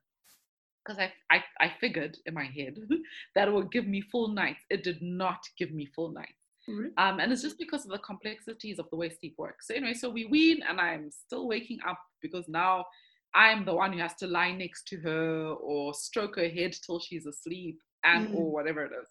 because 0.85 0.99
I, 0.99 1.13
I, 1.31 1.43
I 1.61 1.73
figured 1.81 2.17
in 2.27 2.35
my 2.35 2.45
head 2.45 2.77
that 3.35 3.49
it 3.49 3.55
would 3.55 3.73
give 3.73 3.87
me 3.87 4.01
full 4.01 4.29
nights. 4.29 4.65
It 4.71 4.85
did 4.85 5.03
not 5.03 5.41
give 5.59 5.73
me 5.73 5.87
full 5.87 6.13
nights. 6.13 6.33
Mm-hmm. 6.69 6.89
Um, 6.99 7.21
and 7.21 7.33
it's 7.33 7.43
just 7.43 7.59
because 7.59 7.85
of 7.85 7.93
the 7.93 7.99
complexities 7.99 8.79
of 8.79 8.91
the 8.91 8.97
way 8.97 9.09
sleep 9.09 9.35
works. 9.39 9.69
So 9.69 9.75
anyway, 9.75 9.95
so 9.95 10.11
we 10.11 10.25
wean 10.25 10.63
and 10.69 10.81
I'm 10.81 11.11
still 11.11 11.47
waking 11.47 11.79
up 11.87 11.99
because 12.21 12.49
now 12.49 12.87
I'm 13.35 13.65
the 13.65 13.75
one 13.75 13.93
who 13.93 14.01
has 14.01 14.15
to 14.17 14.27
lie 14.27 14.53
next 14.53 14.89
to 14.89 14.99
her 15.01 15.51
or 15.61 15.95
stroke 15.95 16.37
her 16.37 16.49
head 16.49 16.75
till 16.85 16.99
she's 16.99 17.27
asleep 17.27 17.79
and 18.05 18.29
mm-hmm. 18.29 18.37
or 18.37 18.53
whatever 18.53 18.85
it 18.85 18.93
is. 19.01 19.09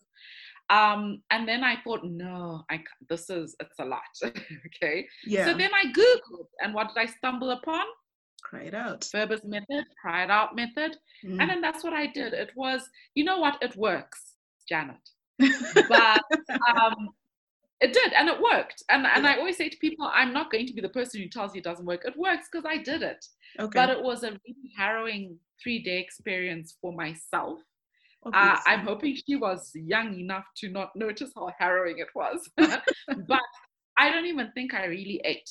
Um, 0.69 1.21
and 1.29 1.47
then 1.47 1.63
I 1.63 1.77
thought, 1.83 2.03
no, 2.03 2.63
I 2.69 2.83
this 3.07 3.29
is 3.29 3.55
it's 3.59 3.79
a 3.79 3.85
lot. 3.85 4.01
okay. 4.25 5.07
Yeah. 5.25 5.45
So 5.45 5.57
then 5.57 5.69
I 5.73 5.91
googled, 5.91 6.47
and 6.61 6.73
what 6.73 6.87
did 6.87 7.01
I 7.01 7.05
stumble 7.05 7.51
upon? 7.51 7.85
Cry 8.43 8.63
it 8.63 8.73
out. 8.73 9.03
Ferber's 9.03 9.43
method, 9.43 9.85
cry 10.01 10.23
it 10.23 10.31
out 10.31 10.55
method, 10.55 10.97
mm. 11.23 11.39
and 11.39 11.49
then 11.49 11.61
that's 11.61 11.83
what 11.83 11.93
I 11.93 12.07
did. 12.07 12.33
It 12.33 12.51
was, 12.55 12.81
you 13.13 13.23
know 13.23 13.39
what, 13.39 13.57
it 13.61 13.75
works, 13.75 14.33
Janet. 14.67 14.97
but 15.89 16.21
um, 16.79 17.09
it 17.81 17.93
did, 17.93 18.13
and 18.13 18.29
it 18.29 18.41
worked. 18.41 18.83
And 18.89 19.05
and 19.05 19.23
yeah. 19.23 19.31
I 19.31 19.37
always 19.37 19.57
say 19.57 19.69
to 19.69 19.77
people, 19.77 20.09
I'm 20.11 20.33
not 20.33 20.51
going 20.51 20.65
to 20.67 20.73
be 20.73 20.81
the 20.81 20.89
person 20.89 21.21
who 21.21 21.27
tells 21.27 21.53
you 21.53 21.59
it 21.59 21.63
doesn't 21.63 21.85
work. 21.85 22.05
It 22.05 22.17
works 22.17 22.47
because 22.51 22.65
I 22.67 22.77
did 22.77 23.03
it. 23.03 23.23
Okay. 23.59 23.71
But 23.73 23.89
it 23.89 24.01
was 24.01 24.23
a 24.23 24.31
really 24.31 24.71
harrowing 24.77 25.37
three 25.61 25.81
day 25.83 25.99
experience 25.99 26.75
for 26.81 26.91
myself 26.91 27.59
uh, 28.33 28.57
I'm 28.65 28.81
hoping 28.81 29.15
she 29.15 29.35
was 29.35 29.71
young 29.73 30.19
enough 30.19 30.45
to 30.57 30.69
not 30.69 30.95
notice 30.95 31.31
how 31.35 31.51
harrowing 31.57 31.99
it 31.99 32.07
was. 32.15 32.49
but 32.57 33.41
I 33.97 34.11
don't 34.11 34.25
even 34.25 34.51
think 34.53 34.73
I 34.73 34.85
really 34.85 35.21
ate, 35.23 35.49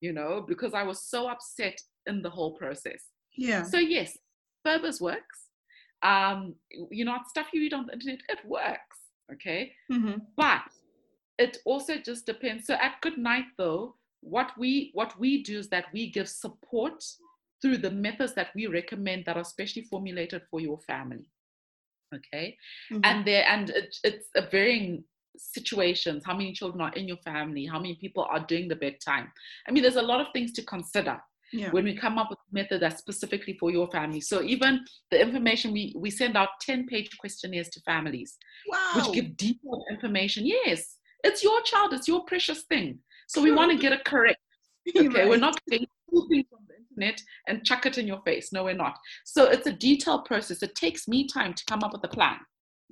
you 0.00 0.12
know, 0.12 0.44
because 0.46 0.74
I 0.74 0.82
was 0.82 1.02
so 1.02 1.28
upset 1.28 1.80
in 2.06 2.22
the 2.22 2.30
whole 2.30 2.52
process. 2.52 3.04
Yeah. 3.36 3.62
So 3.62 3.78
yes, 3.78 4.18
Ferber's 4.66 5.00
works. 5.00 5.46
Um, 6.02 6.54
you 6.90 7.04
know, 7.04 7.18
stuff 7.28 7.48
you 7.52 7.60
read 7.60 7.74
on 7.74 7.86
the 7.86 7.92
internet, 7.92 8.20
it 8.28 8.38
works. 8.44 8.98
Okay. 9.32 9.72
Mm-hmm. 9.90 10.18
But 10.36 10.62
it 11.38 11.58
also 11.64 11.96
just 11.98 12.26
depends. 12.26 12.66
So 12.66 12.74
at 12.74 13.00
Good 13.00 13.18
Night 13.18 13.44
though, 13.56 13.96
what 14.20 14.52
we 14.58 14.90
what 14.92 15.18
we 15.18 15.42
do 15.42 15.58
is 15.58 15.68
that 15.70 15.86
we 15.94 16.10
give 16.10 16.28
support 16.28 17.02
through 17.62 17.78
the 17.78 17.90
methods 17.90 18.34
that 18.34 18.48
we 18.54 18.66
recommend 18.66 19.24
that 19.24 19.36
are 19.36 19.44
specially 19.44 19.82
formulated 19.82 20.42
for 20.50 20.60
your 20.60 20.78
family 20.80 21.24
okay 22.14 22.56
Mhm. 22.90 23.00
and 23.04 23.24
there 23.26 23.44
and 23.48 23.70
it, 23.70 23.96
it's 24.04 24.28
a 24.36 24.42
varying 24.42 25.04
situations 25.36 26.22
how 26.24 26.36
many 26.36 26.52
children 26.52 26.80
are 26.80 26.92
in 26.94 27.06
your 27.08 27.16
family 27.18 27.64
how 27.64 27.78
many 27.78 27.94
people 27.96 28.24
are 28.30 28.44
doing 28.46 28.68
the 28.68 28.76
bedtime 28.76 29.30
i 29.66 29.70
mean 29.70 29.82
there's 29.82 29.96
a 29.96 30.02
lot 30.02 30.20
of 30.20 30.26
things 30.32 30.52
to 30.52 30.62
consider 30.64 31.18
yeah. 31.52 31.70
when 31.70 31.84
we 31.84 31.94
come 31.96 32.18
up 32.18 32.28
with 32.30 32.38
a 32.38 32.54
method 32.54 32.82
that's 32.82 32.98
specifically 32.98 33.56
for 33.58 33.70
your 33.70 33.88
family 33.90 34.20
so 34.20 34.42
even 34.42 34.84
the 35.10 35.20
information 35.20 35.72
we 35.72 35.94
we 35.96 36.10
send 36.10 36.36
out 36.36 36.48
10 36.60 36.86
page 36.86 37.08
questionnaires 37.18 37.68
to 37.70 37.80
families 37.82 38.36
wow. 38.68 38.92
which 38.96 39.12
give 39.14 39.36
detailed 39.36 39.84
information 39.90 40.44
yes 40.44 40.96
it's 41.24 41.42
your 41.42 41.60
child 41.62 41.92
it's 41.92 42.08
your 42.08 42.24
precious 42.24 42.62
thing 42.64 42.98
so 43.28 43.40
we 43.40 43.52
want 43.52 43.70
to 43.70 43.78
get 43.78 43.92
it 43.92 44.04
correct 44.04 44.38
Okay, 44.96 45.08
we're 45.08 45.30
Right. 45.32 45.40
not 45.40 45.56
taking 45.68 45.86
things 46.30 46.46
the 47.00 47.12
and 47.48 47.64
chuck 47.64 47.86
it 47.86 47.98
in 47.98 48.06
your 48.06 48.20
face. 48.22 48.52
No, 48.52 48.64
we're 48.64 48.74
not. 48.74 48.96
So 49.24 49.44
it's 49.44 49.66
a 49.66 49.72
detailed 49.72 50.24
process. 50.24 50.62
It 50.62 50.74
takes 50.74 51.08
me 51.08 51.26
time 51.26 51.54
to 51.54 51.64
come 51.66 51.82
up 51.82 51.92
with 51.92 52.04
a 52.04 52.08
plan. 52.08 52.38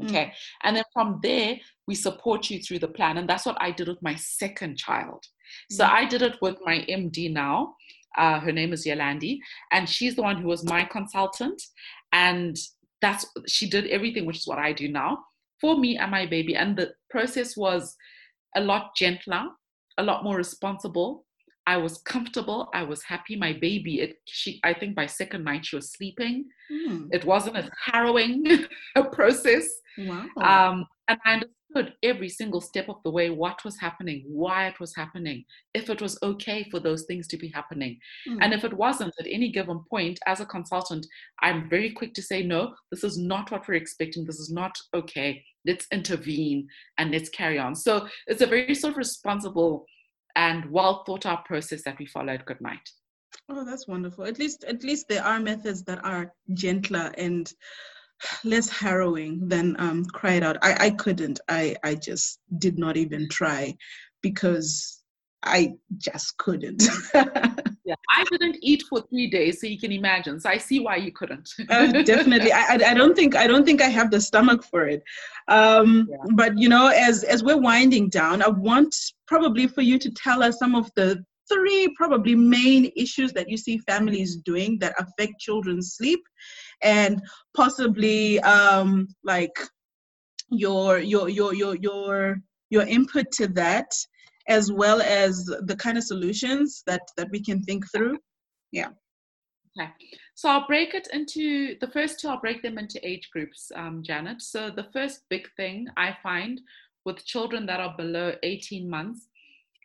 Mm. 0.01 0.09
Okay. 0.09 0.33
And 0.63 0.77
then 0.77 0.85
from 0.93 1.21
there, 1.23 1.57
we 1.87 1.95
support 1.95 2.51
you 2.51 2.61
through 2.61 2.81
the 2.81 2.89
plan. 2.89 3.19
And 3.19 3.29
that's 3.29 3.47
what 3.47 3.61
I 3.61 3.71
did 3.71 3.89
with 3.89 4.03
my 4.03 4.15
second 4.15 4.77
child. 4.77 5.25
So 5.71 5.85
Mm. 5.85 5.91
I 5.91 6.05
did 6.05 6.23
it 6.23 6.37
with 6.41 6.59
my 6.65 6.85
MD 6.89 7.33
now. 7.33 7.75
Uh, 8.17 8.41
her 8.41 8.53
name 8.53 8.73
is 8.73 8.85
Yolandi, 8.85 9.39
and 9.71 9.89
she's 9.89 10.17
the 10.17 10.23
one 10.23 10.37
who 10.41 10.49
was 10.49 10.65
my 10.65 10.83
consultant. 10.83 11.63
And 12.13 12.57
that's 13.01 13.27
she 13.47 13.69
did 13.69 13.87
everything, 13.87 14.27
which 14.27 14.39
is 14.39 14.47
what 14.47 14.59
I 14.59 14.73
do 14.73 14.89
now 14.89 15.19
for 15.61 15.77
me 15.79 15.97
and 15.97 16.11
my 16.11 16.27
baby. 16.27 16.57
And 16.57 16.77
the 16.77 16.93
process 17.11 17.57
was 17.57 17.97
a 18.57 18.61
lot 18.61 18.97
gentler, 18.97 19.49
a 19.99 20.03
lot 20.03 20.25
more 20.25 20.37
responsible. 20.37 21.25
I 21.69 21.77
was 21.77 21.99
comfortable. 21.99 22.71
I 22.73 22.83
was 22.83 23.03
happy. 23.03 23.37
My 23.37 23.53
baby, 23.53 24.01
it 24.01 24.17
she 24.25 24.59
I 24.65 24.73
think 24.73 24.97
by 24.97 25.05
second 25.05 25.45
night 25.45 25.67
she 25.67 25.77
was 25.77 25.93
sleeping. 25.93 26.47
Mm. 26.73 27.09
It 27.13 27.27
wasn't 27.27 27.57
as 27.57 27.69
harrowing 27.85 28.43
a 28.97 29.05
process. 29.19 29.69
Wow. 29.99 30.25
Um, 30.39 30.87
and 31.09 31.19
I 31.27 31.35
understood 31.35 31.95
every 32.03 32.31
single 32.31 32.63
step 32.63 32.89
of 32.89 32.97
the 33.05 33.11
way 33.11 33.29
what 33.29 33.63
was 33.67 33.79
happening, 33.79 34.25
why 34.27 34.69
it 34.69 34.81
was 34.81 34.97
happening, 34.97 35.45
if 35.75 35.91
it 35.91 36.01
was 36.01 36.19
okay 36.23 36.67
for 36.71 36.81
those 36.81 37.05
things 37.05 37.29
to 37.29 37.37
be 37.37 37.49
happening. 37.49 37.99
Mm. 38.27 38.39
And 38.41 38.55
if 38.55 38.65
it 38.65 38.73
wasn't 38.73 39.13
at 39.21 39.27
any 39.27 39.51
given 39.51 39.81
point, 39.91 40.19
as 40.27 40.41
a 40.41 40.47
consultant, 40.47 41.05
I'm 41.43 41.69
very 41.69 41.91
quick 41.91 42.15
to 42.15 42.23
say, 42.23 42.43
no, 42.43 42.75
this 42.91 43.05
is 43.05 43.19
not 43.19 43.51
what 43.51 43.69
we're 43.69 43.75
expecting. 43.75 44.25
This 44.25 44.41
is 44.41 44.51
not 44.51 44.75
okay. 44.95 45.45
Let's 45.67 45.87
intervene 45.93 46.67
and 46.97 47.11
let's 47.11 47.29
carry 47.29 47.59
on. 47.59 47.75
So 47.75 48.09
it's 48.27 48.41
a 48.41 48.47
very 48.47 48.75
sort 48.75 48.93
of 48.93 48.97
responsible 48.97 49.85
and 50.37 50.71
well 50.71 51.05
thought 51.05 51.27
out 51.27 51.45
process 51.45 51.83
that 51.85 51.99
we 51.99 52.07
follow 52.07 52.33
at 52.33 52.47
Good 52.47 52.61
Night. 52.61 52.89
Oh, 53.49 53.65
that's 53.65 53.89
wonderful. 53.89 54.25
At 54.25 54.39
least, 54.39 54.65
at 54.65 54.83
least 54.83 55.09
there 55.09 55.25
are 55.25 55.41
methods 55.41 55.83
that 55.85 56.05
are 56.05 56.33
gentler 56.55 57.13
and 57.17 57.53
less 58.45 58.69
harrowing 58.69 59.49
than 59.49 59.77
um, 59.79 60.05
it 60.25 60.43
out. 60.43 60.59
I, 60.63 60.87
I 60.87 60.91
couldn't. 60.91 61.41
I, 61.49 61.77
I 61.85 61.95
just 61.95 62.41
did 62.59 62.79
not 62.79 62.97
even 62.97 63.29
try 63.29 63.77
because 64.23 64.98
I 65.43 65.75
just 65.97 66.37
couldn't. 66.39 66.83
Yeah, 67.89 67.95
I 68.15 68.23
didn't 68.31 68.59
eat 68.61 68.83
for 68.87 69.01
three 69.09 69.31
days, 69.31 69.63
so 69.63 69.67
you 69.67 69.79
can 69.79 69.93
imagine. 69.93 70.39
So 70.41 70.51
I 70.51 70.59
see 70.59 70.79
why 70.79 70.97
you 70.97 71.11
couldn't. 71.11 71.49
Uh, 71.71 71.87
definitely 72.03 72.53
I, 72.53 72.75
I 72.75 72.91
I 72.91 72.95
don't 72.95 73.17
think 73.17 73.35
i 73.35 73.47
don't 73.47 73.65
think 73.65 73.81
i 73.81 73.89
have 73.89 74.11
the 74.11 74.21
stomach 74.21 74.63
for 74.63 74.87
it 74.87 75.03
um 75.49 76.07
Yeah. 76.11 76.17
but 76.35 76.59
you 76.59 76.69
know 76.69 76.89
as 76.89 77.25
as 77.25 77.43
we're 77.43 77.57
winding 77.71 78.11
down 78.11 78.43
i 78.43 78.49
want 78.49 78.95
probably 79.27 79.67
for 79.67 79.81
you 79.81 79.99
to 79.99 80.11
tell 80.11 80.43
us 80.43 80.59
some 80.59 80.75
of 80.75 80.91
the 80.97 81.25
three 81.51 81.83
probably 81.97 82.35
main 82.35 82.93
issues 82.95 83.33
that 83.33 83.49
you 83.49 83.57
see 83.57 83.79
families 83.79 84.37
doing 84.37 84.79
that 84.81 84.95
affect 84.99 85.41
children's 85.41 85.95
sleep 85.97 86.21
and 86.83 87.23
possibly 87.57 88.39
um 88.41 89.09
like 89.25 89.57
your 90.51 90.99
your 90.99 91.29
your 91.31 91.55
your 91.55 91.75
your 91.77 92.37
your 92.71 92.83
input 92.83 93.27
to 93.39 93.47
that 93.63 93.91
as 94.49 94.73
well 94.73 95.01
as 95.03 95.45
the 95.45 95.77
kind 95.77 95.99
of 95.99 96.05
solutions 96.05 96.83
that 96.87 97.03
that 97.17 97.29
we 97.31 97.43
can 97.43 97.63
think 97.63 97.85
through 97.93 98.19
Yeah. 98.73 98.91
Okay, 99.81 99.91
so 100.35 100.49
I'll 100.49 100.67
break 100.67 100.95
it 100.95 101.09
into 101.13 101.77
the 101.81 101.87
first 101.89 102.19
two, 102.19 102.29
I'll 102.29 102.41
break 102.41 102.63
them 102.63 102.79
into 102.79 103.07
age 103.07 103.31
groups, 103.31 103.71
um, 103.77 104.03
Janet. 104.03 104.43
So 104.43 104.71
the 104.71 104.89
first 104.93 105.23
big 105.31 105.49
thing 105.57 105.87
I 105.97 106.17
find 106.21 106.61
with 107.05 107.25
children 107.25 107.65
that 107.67 107.79
are 107.79 107.95
below 107.97 108.33
18 108.43 108.91
months 108.91 109.29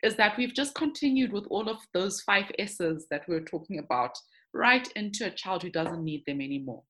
is 0.02 0.16
that 0.16 0.36
we've 0.36 0.52
just 0.52 0.74
continued 0.74 1.32
with 1.32 1.46
all 1.48 1.68
of 1.68 1.78
those 1.92 2.20
five 2.22 2.50
S's 2.58 3.06
that 3.10 3.22
we 3.28 3.34
were 3.34 3.44
talking 3.44 3.78
about 3.78 4.18
right 4.52 4.86
into 4.96 5.26
a 5.26 5.30
child 5.30 5.62
who 5.62 5.70
doesn't 5.70 6.04
need 6.04 6.24
them 6.26 6.40
anymore. 6.40 6.82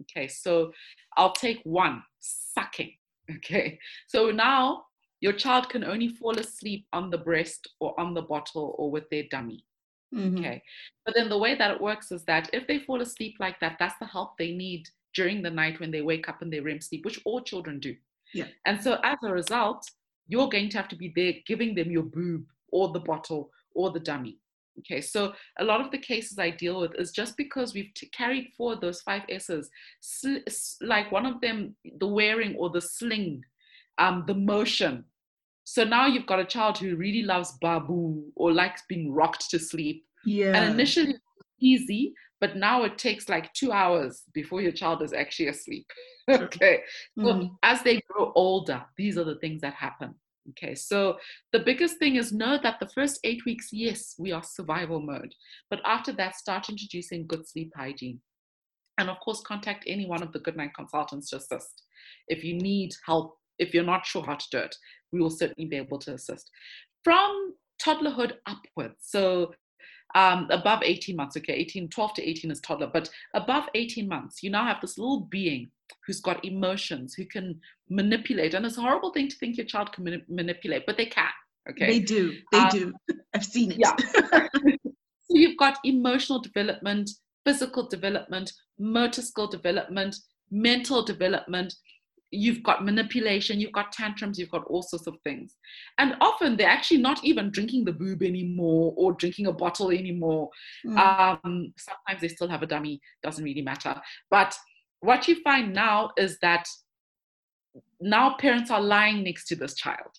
Okay, 0.00 0.28
so 0.28 0.72
I'll 1.16 1.32
take 1.32 1.60
one 1.64 2.02
sucking. 2.20 2.92
Okay, 3.36 3.78
so 4.08 4.32
now 4.32 4.82
your 5.22 5.32
child 5.32 5.68
can 5.70 5.84
only 5.84 6.08
fall 6.08 6.36
asleep 6.38 6.84
on 6.92 7.08
the 7.08 7.16
breast 7.28 7.68
or 7.78 7.98
on 7.98 8.12
the 8.12 8.22
bottle 8.32 8.74
or 8.76 8.90
with 8.90 9.08
their 9.08 9.22
dummy. 9.30 9.64
Mhm. 10.12 10.38
Okay. 10.38 10.62
But 11.06 11.14
then 11.14 11.28
the 11.30 11.38
way 11.38 11.54
that 11.54 11.70
it 11.70 11.80
works 11.80 12.10
is 12.12 12.24
that 12.24 12.50
if 12.52 12.66
they 12.66 12.80
fall 12.80 13.00
asleep 13.00 13.36
like 13.38 13.58
that, 13.60 13.76
that's 13.78 13.98
the 14.00 14.06
help 14.16 14.36
they 14.36 14.52
need 14.52 14.88
during 15.14 15.40
the 15.40 15.50
night 15.62 15.78
when 15.78 15.92
they 15.92 16.02
wake 16.02 16.28
up 16.28 16.42
in 16.42 16.50
their 16.50 16.62
REM 16.62 16.80
sleep, 16.80 17.04
which 17.04 17.20
all 17.24 17.40
children 17.40 17.78
do. 17.78 17.96
Yeah. 18.34 18.48
And 18.66 18.82
so 18.82 18.98
as 19.04 19.18
a 19.22 19.32
result, 19.32 19.88
you're 20.26 20.48
going 20.48 20.68
to 20.70 20.76
have 20.78 20.88
to 20.88 20.96
be 20.96 21.12
there 21.14 21.34
giving 21.46 21.74
them 21.74 21.90
your 21.90 22.02
boob 22.18 22.44
or 22.72 22.88
the 22.92 23.00
bottle 23.00 23.52
or 23.74 23.90
the 23.92 24.00
dummy. 24.00 24.38
Okay. 24.80 25.00
So 25.00 25.34
a 25.60 25.64
lot 25.64 25.80
of 25.80 25.90
the 25.92 25.98
cases 25.98 26.38
I 26.38 26.50
deal 26.50 26.80
with 26.80 26.94
is 26.98 27.12
just 27.12 27.36
because 27.36 27.74
we've 27.74 27.94
t- 27.94 28.08
carried 28.08 28.52
forward 28.56 28.80
those 28.80 29.02
five 29.02 29.22
S's, 29.28 29.70
sl- 30.00 30.38
like 30.80 31.12
one 31.12 31.26
of 31.26 31.40
them, 31.40 31.76
the 31.98 32.06
wearing 32.08 32.56
or 32.56 32.70
the 32.70 32.80
sling, 32.80 33.44
um, 33.98 34.24
the 34.26 34.34
motion. 34.34 35.04
So 35.64 35.84
now 35.84 36.06
you've 36.06 36.26
got 36.26 36.40
a 36.40 36.44
child 36.44 36.78
who 36.78 36.96
really 36.96 37.22
loves 37.22 37.52
babu 37.60 38.24
or 38.34 38.52
likes 38.52 38.82
being 38.88 39.12
rocked 39.12 39.48
to 39.50 39.58
sleep. 39.58 40.04
yeah 40.24 40.54
And 40.54 40.72
initially 40.74 41.10
it 41.10 41.20
easy, 41.60 42.14
but 42.40 42.56
now 42.56 42.82
it 42.82 42.98
takes 42.98 43.28
like 43.28 43.52
two 43.54 43.70
hours 43.72 44.22
before 44.34 44.60
your 44.60 44.72
child 44.72 45.02
is 45.02 45.12
actually 45.12 45.48
asleep. 45.48 45.86
okay. 46.30 46.82
So 47.18 47.24
Mhm. 47.24 47.56
as 47.62 47.82
they 47.82 48.00
grow 48.08 48.32
older, 48.34 48.84
these 48.96 49.16
are 49.18 49.24
the 49.24 49.38
things 49.38 49.60
that 49.62 49.74
happen. 49.74 50.14
Okay. 50.50 50.74
So 50.74 51.18
the 51.52 51.60
biggest 51.60 51.98
thing 51.98 52.16
is 52.16 52.32
know 52.32 52.58
that 52.62 52.80
the 52.80 52.88
first 52.88 53.20
eight 53.22 53.44
weeks, 53.44 53.68
yes, 53.72 54.16
we 54.18 54.32
are 54.32 54.42
survival 54.42 55.00
mode. 55.00 55.32
But 55.70 55.80
after 55.84 56.12
that, 56.14 56.34
start 56.34 56.68
introducing 56.68 57.26
good 57.28 57.46
sleep 57.48 57.72
hygiene. 57.76 58.20
And 58.98 59.08
of 59.08 59.18
course, 59.20 59.40
contact 59.42 59.84
any 59.86 60.06
one 60.06 60.22
of 60.22 60.32
the 60.32 60.40
Good 60.40 60.56
Night 60.56 60.74
consultants 60.74 61.30
to 61.30 61.36
assist. 61.36 61.82
If 62.28 62.44
you 62.44 62.54
need 62.54 62.90
help, 63.06 63.38
if 63.58 63.72
you're 63.72 63.84
not 63.84 64.04
sure 64.04 64.24
how 64.24 64.34
to 64.34 64.46
do 64.50 64.58
it, 64.58 64.76
we 65.12 65.20
will 65.20 65.30
certainly 65.30 65.68
be 65.68 65.76
able 65.76 65.98
to 65.98 66.14
assist. 66.14 66.50
From 67.04 67.54
toddlerhood 67.84 68.32
upwards, 68.46 68.96
so 69.00 69.52
um, 70.14 70.46
above 70.50 70.82
18 70.82 71.16
months, 71.16 71.36
okay, 71.36 71.54
18, 71.54 71.88
12 71.88 72.14
to 72.14 72.28
18 72.28 72.50
is 72.50 72.60
toddler, 72.60 72.90
but 72.92 73.08
above 73.34 73.64
18 73.74 74.08
months, 74.08 74.42
you 74.42 74.50
now 74.50 74.64
have 74.64 74.80
this 74.80 74.98
little 74.98 75.20
being 75.20 75.70
who's 76.06 76.20
got 76.20 76.44
emotions, 76.44 77.14
who 77.14 77.24
can 77.24 77.58
manipulate. 77.88 78.54
And 78.54 78.64
it's 78.66 78.76
a 78.78 78.82
horrible 78.82 79.12
thing 79.12 79.28
to 79.28 79.36
think 79.36 79.56
your 79.56 79.66
child 79.66 79.92
can 79.92 80.04
mani- 80.04 80.24
manipulate, 80.28 80.84
but 80.86 80.96
they 80.96 81.06
can, 81.06 81.28
okay? 81.70 81.86
They 81.86 82.00
do. 82.00 82.36
They 82.50 82.58
Um, 82.58 82.68
do. 82.70 82.92
I've 83.34 83.44
seen 83.44 83.72
it. 83.72 83.78
yeah. 83.80 83.96
so 84.76 85.30
you've 85.30 85.56
got 85.56 85.78
emotional 85.84 86.40
development, 86.40 87.10
physical 87.46 87.86
development, 87.88 88.52
motor 88.78 89.22
skill 89.22 89.46
development, 89.48 90.16
mental 90.50 91.02
development. 91.02 91.74
You've 92.34 92.62
got 92.62 92.84
manipulation, 92.84 93.60
you've 93.60 93.72
got 93.72 93.92
tantrums, 93.92 94.38
you've 94.38 94.50
got 94.50 94.64
all 94.64 94.82
sorts 94.82 95.06
of 95.06 95.16
things. 95.22 95.56
And 95.98 96.16
often 96.20 96.56
they're 96.56 96.66
actually 96.68 97.02
not 97.02 97.22
even 97.22 97.50
drinking 97.50 97.84
the 97.84 97.92
boob 97.92 98.22
anymore 98.22 98.94
or 98.96 99.12
drinking 99.12 99.46
a 99.46 99.52
bottle 99.52 99.90
anymore. 99.90 100.48
Mm. 100.86 100.96
Um, 100.96 101.74
sometimes 101.76 102.20
they 102.20 102.28
still 102.28 102.48
have 102.48 102.62
a 102.62 102.66
dummy, 102.66 103.00
doesn't 103.22 103.44
really 103.44 103.60
matter. 103.60 104.00
But 104.30 104.56
what 105.00 105.28
you 105.28 105.42
find 105.42 105.74
now 105.74 106.10
is 106.16 106.38
that 106.40 106.66
now 108.00 108.34
parents 108.38 108.70
are 108.70 108.80
lying 108.80 109.22
next 109.22 109.46
to 109.48 109.56
this 109.56 109.74
child. 109.74 110.10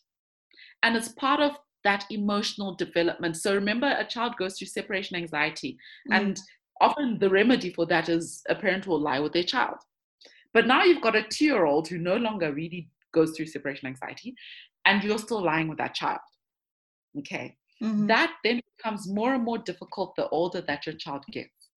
And 0.83 0.95
it's 0.95 1.09
part 1.09 1.39
of 1.39 1.57
that 1.83 2.05
emotional 2.11 2.75
development. 2.75 3.37
So 3.37 3.55
remember, 3.55 3.95
a 3.97 4.05
child 4.05 4.35
goes 4.37 4.57
through 4.57 4.67
separation 4.67 5.15
anxiety, 5.17 5.77
Mm. 6.09 6.15
and 6.15 6.39
often 6.79 7.19
the 7.19 7.29
remedy 7.29 7.71
for 7.71 7.85
that 7.87 8.07
is 8.09 8.41
a 8.49 8.55
parent 8.55 8.87
will 8.87 8.99
lie 8.99 9.19
with 9.19 9.33
their 9.33 9.43
child. 9.43 9.77
But 10.53 10.67
now 10.67 10.83
you've 10.83 11.01
got 11.01 11.15
a 11.15 11.23
two 11.23 11.45
year 11.45 11.65
old 11.65 11.87
who 11.87 11.97
no 11.97 12.15
longer 12.17 12.53
really 12.53 12.89
goes 13.13 13.35
through 13.35 13.47
separation 13.47 13.87
anxiety, 13.87 14.35
and 14.85 15.03
you're 15.03 15.17
still 15.17 15.41
lying 15.43 15.67
with 15.67 15.77
that 15.79 15.95
child. 15.95 16.19
Okay. 17.19 17.57
Mhm. 17.81 18.07
That 18.07 18.35
then 18.43 18.61
becomes 18.77 19.07
more 19.07 19.33
and 19.33 19.43
more 19.43 19.57
difficult 19.57 20.15
the 20.15 20.27
older 20.29 20.61
that 20.61 20.85
your 20.85 20.95
child 20.95 21.23
gets. 21.31 21.69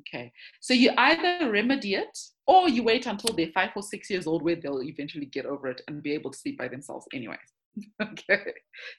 Okay. 0.00 0.32
So 0.60 0.74
you 0.74 0.90
either 0.96 1.50
remedy 1.50 1.94
it 1.94 2.18
or 2.46 2.68
you 2.68 2.82
wait 2.82 3.06
until 3.06 3.34
they're 3.34 3.52
five 3.52 3.70
or 3.74 3.82
six 3.82 4.10
years 4.10 4.26
old 4.26 4.42
where 4.42 4.56
they'll 4.56 4.82
eventually 4.82 5.26
get 5.26 5.46
over 5.46 5.68
it 5.68 5.80
and 5.88 6.02
be 6.02 6.12
able 6.12 6.30
to 6.30 6.38
sleep 6.38 6.58
by 6.58 6.68
themselves 6.68 7.06
anyway. 7.14 7.38
okay. 8.02 8.52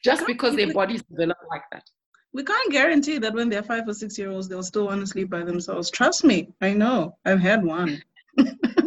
Just 0.03 0.25
because 0.25 0.56
their 0.56 0.73
bodies 0.73 1.03
develop 1.03 1.38
like 1.49 1.63
that. 1.71 1.84
We 2.34 2.43
can't 2.43 2.71
guarantee 2.71 3.17
that 3.19 3.34
when 3.34 3.49
they're 3.49 3.63
five 3.63 3.88
or 3.88 3.93
six 3.93 4.17
years 4.17 4.32
olds, 4.34 4.47
they'll 4.47 4.63
still 4.63 4.88
want 4.88 5.01
to 5.01 5.08
sleep 5.08 5.30
by 5.30 5.43
themselves. 5.43 5.89
Trust 5.89 6.23
me, 6.23 6.49
I 6.62 6.73
know. 6.73 7.17
I've 7.25 7.39
had 7.39 7.63
one. 7.63 8.01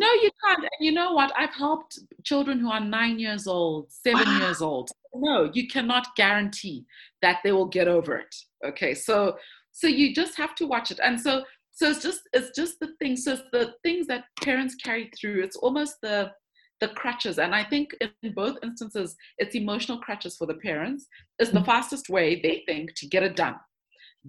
No, 0.00 0.12
you 0.22 0.30
can't. 0.44 0.60
And 0.60 0.80
you 0.80 0.92
know 0.92 1.12
what? 1.12 1.32
I've 1.36 1.54
helped 1.54 1.98
children 2.24 2.58
who 2.58 2.70
are 2.70 2.80
nine 2.80 3.18
years 3.18 3.46
old, 3.46 3.90
seven 3.90 4.26
wow. 4.26 4.38
years 4.40 4.60
old. 4.62 4.90
No, 5.14 5.50
you 5.52 5.68
cannot 5.68 6.06
guarantee 6.16 6.86
that 7.22 7.38
they 7.44 7.52
will 7.52 7.66
get 7.66 7.88
over 7.88 8.16
it. 8.16 8.34
Okay. 8.66 8.94
So 8.94 9.36
so 9.72 9.86
you 9.86 10.14
just 10.14 10.36
have 10.36 10.54
to 10.56 10.66
watch 10.66 10.90
it. 10.90 11.00
And 11.02 11.20
so 11.20 11.44
so 11.80 11.88
it's 11.88 12.02
just 12.02 12.22
it's 12.32 12.50
just 12.54 12.78
the 12.80 12.94
things 12.98 13.24
so 13.24 13.38
the 13.52 13.72
things 13.82 14.06
that 14.06 14.24
parents 14.42 14.74
carry 14.74 15.10
through 15.18 15.42
it's 15.42 15.56
almost 15.56 15.96
the 16.02 16.30
the 16.80 16.88
crutches 16.88 17.38
and 17.38 17.54
i 17.54 17.64
think 17.64 17.94
in 18.22 18.32
both 18.34 18.56
instances 18.62 19.16
it's 19.38 19.54
emotional 19.54 19.98
crutches 19.98 20.36
for 20.36 20.46
the 20.46 20.54
parents 20.54 21.06
is 21.38 21.50
the 21.50 21.60
mm. 21.60 21.66
fastest 21.66 22.08
way 22.08 22.40
they 22.40 22.62
think 22.66 22.94
to 22.94 23.06
get 23.06 23.22
it 23.22 23.36
done 23.36 23.56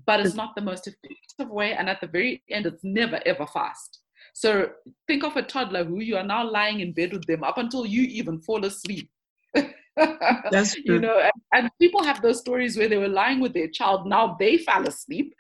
but 0.06 0.20
it's 0.22 0.36
not 0.36 0.56
the 0.56 0.62
most 0.62 0.88
effective 0.88 1.54
way 1.54 1.74
and 1.74 1.90
at 1.90 2.00
the 2.00 2.08
very 2.08 2.42
end 2.50 2.66
it's 2.66 2.84
never 2.84 3.20
ever 3.26 3.46
fast 3.46 4.00
so 4.34 4.70
think 5.08 5.24
of 5.24 5.36
a 5.36 5.42
toddler 5.42 5.84
who 5.84 6.00
you 6.00 6.16
are 6.16 6.24
now 6.24 6.50
lying 6.50 6.80
in 6.80 6.92
bed 6.94 7.12
with 7.14 7.26
them 7.26 7.44
up 7.44 7.58
until 7.58 7.86
you 7.86 8.04
even 8.04 8.40
fall 8.40 8.64
asleep 8.66 9.10
That's 9.96 10.74
true. 10.74 10.84
you 10.86 11.00
know 11.00 11.20
and, 11.20 11.32
and 11.54 11.70
people 11.80 12.04
have 12.04 12.22
those 12.22 12.40
stories 12.40 12.78
where 12.78 12.88
they 12.88 12.98
were 12.98 13.10
lying 13.10 13.40
with 13.40 13.54
their 13.54 13.68
child 13.68 14.08
now 14.08 14.36
they 14.40 14.58
fell 14.58 14.88
asleep 14.88 15.34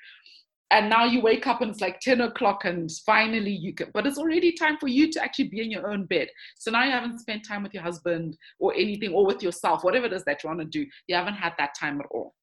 and 0.72 0.90
now 0.90 1.04
you 1.04 1.22
wake 1.22 1.46
up 1.48 1.62
and 1.62 1.70
it's 1.70 1.82
like 1.82 2.00
10 2.00 2.22
o'clock 2.22 2.66
and 2.66 2.90
finally 3.06 3.52
you 3.52 3.74
can 3.74 3.90
but 3.94 4.08
it's 4.08 4.18
already 4.18 4.54
time 4.54 4.78
for 4.78 4.88
you 4.88 5.12
to 5.12 5.22
actually 5.22 5.50
be 5.50 5.62
in 5.62 5.70
your 5.70 5.92
own 5.92 6.06
bed 6.06 6.30
so 6.58 6.72
now 6.72 6.84
you 6.84 6.92
haven't 6.92 7.20
spent 7.20 7.46
time 7.46 7.62
with 7.62 7.74
your 7.74 7.84
husband 7.84 8.38
or 8.60 8.74
anything 8.74 9.14
or 9.14 9.26
with 9.26 9.44
yourself 9.44 9.84
whatever 9.84 10.06
it 10.06 10.14
is 10.14 10.24
that 10.24 10.44
you 10.44 10.50
want 10.50 10.60
to 10.60 10.66
do 10.66 10.86
you 11.08 11.16
haven't 11.16 11.36
had 11.36 11.54
that 11.58 11.76
time 11.80 12.00
at 12.00 12.08
all 12.10 12.34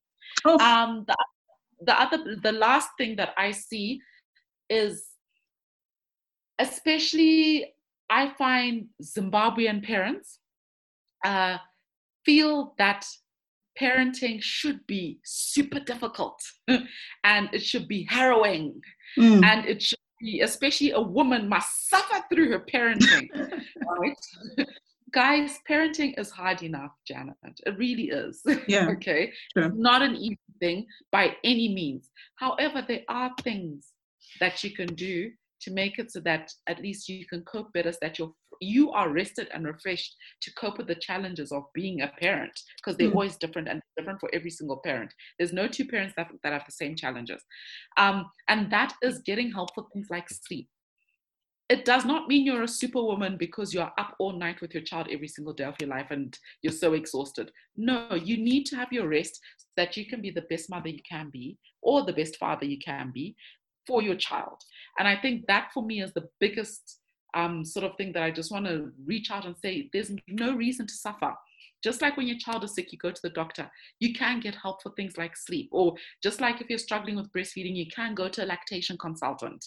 oh. 0.45 0.59
um 0.61 1.05
the, 1.09 1.17
the 1.87 2.01
other 2.01 2.37
the 2.43 2.53
last 2.53 2.91
thing 2.99 3.17
that 3.17 3.33
i 3.37 3.51
see 3.51 4.01
is 4.69 5.08
especially 6.59 7.73
i 8.11 8.33
find 8.37 8.87
zimbabwean 9.03 9.83
parents 9.83 10.41
uh, 11.25 11.59
feel 12.25 12.75
that 12.79 13.05
parenting 13.81 14.43
should 14.43 14.87
be 14.87 15.19
super 15.25 15.81
difficult 15.81 16.43
and 17.25 17.49
it 17.53 17.63
should 17.63 17.89
be 17.89 18.07
harrowing. 18.09 18.81
Mm. 19.17 19.43
and 19.43 19.67
it 19.67 19.83
should 19.83 19.99
be 20.21 20.41
especially 20.41 20.91
a 20.91 21.01
woman 21.01 21.49
must 21.49 21.89
suffer 21.89 22.23
through 22.31 22.51
her 22.51 22.61
parenting 22.61 23.29
right? 24.01 24.67
Guys 25.11 25.59
parenting 25.67 26.19
is 26.21 26.31
hard 26.31 26.63
enough 26.63 26.91
janet. 27.07 27.37
It 27.65 27.79
really 27.79 28.11
is. 28.11 28.43
Yeah. 28.67 28.91
Okay? 28.91 29.33
Sure. 29.57 29.71
not 29.71 30.03
an 30.03 30.15
easy 30.15 30.39
thing 30.61 30.87
by 31.11 31.35
any 31.43 31.73
means. 31.73 32.11
However 32.37 32.85
there 32.87 33.05
are 33.09 33.31
things 33.43 33.95
that 34.41 34.63
you 34.63 34.73
can 34.73 34.95
do 34.95 35.31
to 35.61 35.71
make 35.73 35.99
it 35.99 36.11
so 36.13 36.21
that 36.21 36.51
at 36.69 36.81
least 36.81 37.09
you 37.09 37.27
can 37.27 37.43
cope 37.43 37.73
better 37.73 37.93
so 37.93 37.99
that 38.03 38.19
you're 38.19 38.33
you 38.61 38.91
are 38.93 39.11
rested 39.11 39.49
and 39.53 39.65
refreshed 39.65 40.17
to 40.43 40.53
cope 40.55 40.79
with 40.79 40.87
the 40.87 40.95
challenges 40.95 41.53
of 41.53 41.65
being 41.75 42.03
a 42.03 42.13
parent 42.21 42.53
because 42.77 42.97
they're 42.97 43.09
mm. 43.09 43.15
always 43.15 43.37
different 43.37 43.69
and 43.69 43.81
different 43.97 44.21
for 44.21 44.31
every 44.33 44.51
single 44.51 44.81
parent. 44.85 45.13
There's 45.39 45.53
no 45.53 45.69
two 45.69 45.87
parents 45.87 46.15
that, 46.17 46.29
that 46.43 46.53
have 46.53 46.65
the 46.67 46.73
same 46.73 46.97
challenges. 46.97 47.43
Um, 47.97 48.27
and 48.49 48.71
that 48.73 48.95
is 49.03 49.21
getting 49.21 49.53
help 49.53 49.75
for 49.75 49.87
things 49.93 50.09
like 50.11 50.29
sleep. 50.29 50.69
It 51.69 51.85
does 51.85 52.07
not 52.07 52.29
mean 52.29 52.47
you're 52.47 52.63
a 52.63 52.69
superwoman 52.69 53.37
because 53.37 53.75
you're 53.75 53.93
up 53.99 54.15
all 54.19 54.33
night 54.33 54.63
with 54.63 54.73
your 54.73 54.83
child 54.83 55.09
every 55.11 55.29
single 55.29 55.53
day 55.53 55.65
of 55.65 55.77
your 55.79 55.91
life 55.91 56.07
and 56.11 56.37
you're 56.63 56.73
so 56.73 56.95
exhausted. 56.95 57.51
No, 57.77 58.15
you 58.15 58.39
need 58.39 58.65
to 58.67 58.77
have 58.77 58.91
your 58.91 59.07
rest 59.07 59.39
so 59.59 59.67
that 59.77 59.95
you 59.95 60.07
can 60.07 60.23
be 60.23 60.31
the 60.31 60.47
best 60.49 60.71
mother 60.71 60.89
you 60.89 61.03
can 61.09 61.29
be 61.31 61.59
or 61.83 62.07
the 62.07 62.13
best 62.15 62.37
father 62.37 62.65
you 62.65 62.79
can 62.79 63.11
be 63.13 63.37
for 63.89 64.03
your 64.03 64.15
child. 64.15 64.63
And 64.99 65.09
I 65.09 65.17
think 65.17 65.47
that 65.47 65.71
for 65.73 65.83
me 65.83 66.03
is 66.03 66.13
the 66.13 66.29
biggest 66.39 67.01
um, 67.35 67.65
sort 67.65 67.85
of 67.87 67.97
thing 67.97 68.13
that 68.13 68.23
I 68.23 68.31
just 68.31 68.53
want 68.53 68.67
to 68.67 68.93
reach 69.05 69.31
out 69.31 69.47
and 69.47 69.57
say 69.57 69.89
there's 69.93 70.13
no 70.29 70.55
reason 70.55 70.87
to 70.87 70.95
suffer. 70.95 71.35
Just 71.83 72.03
like 72.03 72.17
when 72.17 72.27
your 72.27 72.39
child 72.39 72.65
is 72.65 72.75
sick, 72.75 72.93
you 72.93 72.99
go 72.99 73.13
to 73.13 73.23
the 73.23 73.31
doctor. 73.31 73.71
You 74.01 74.13
can 74.13 74.41
get 74.41 74.57
help 74.57 74.83
for 74.83 74.91
things 74.97 75.17
like 75.17 75.37
sleep, 75.37 75.69
or 75.71 75.95
just 76.23 76.41
like 76.41 76.61
if 76.61 76.69
you're 76.69 76.79
struggling 76.79 77.15
with 77.17 77.33
breastfeeding, 77.33 77.77
you 77.77 77.87
can 77.87 78.15
go 78.15 78.29
to 78.29 78.45
a 78.45 78.47
lactation 78.47 78.99
consultant. 78.99 79.65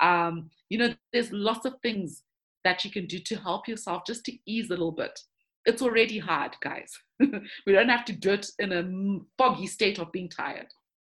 Um, 0.00 0.50
you 0.70 0.78
know, 0.78 0.92
there's 1.12 1.30
lots 1.30 1.64
of 1.64 1.74
things 1.80 2.24
that 2.64 2.84
you 2.84 2.90
can 2.90 3.06
do 3.06 3.20
to 3.20 3.36
help 3.36 3.68
yourself 3.68 4.02
just 4.06 4.24
to 4.24 4.36
ease 4.44 4.66
a 4.66 4.70
little 4.70 4.90
bit. 4.90 5.18
It's 5.64 5.82
already 5.82 6.18
hard, 6.18 6.56
guys. 6.60 6.92
we 7.20 7.72
don't 7.72 7.88
have 7.88 8.04
to 8.06 8.12
do 8.12 8.32
it 8.32 8.46
in 8.58 8.72
a 8.72 9.20
foggy 9.38 9.68
state 9.68 10.00
of 10.00 10.10
being 10.10 10.28
tired. 10.28 10.66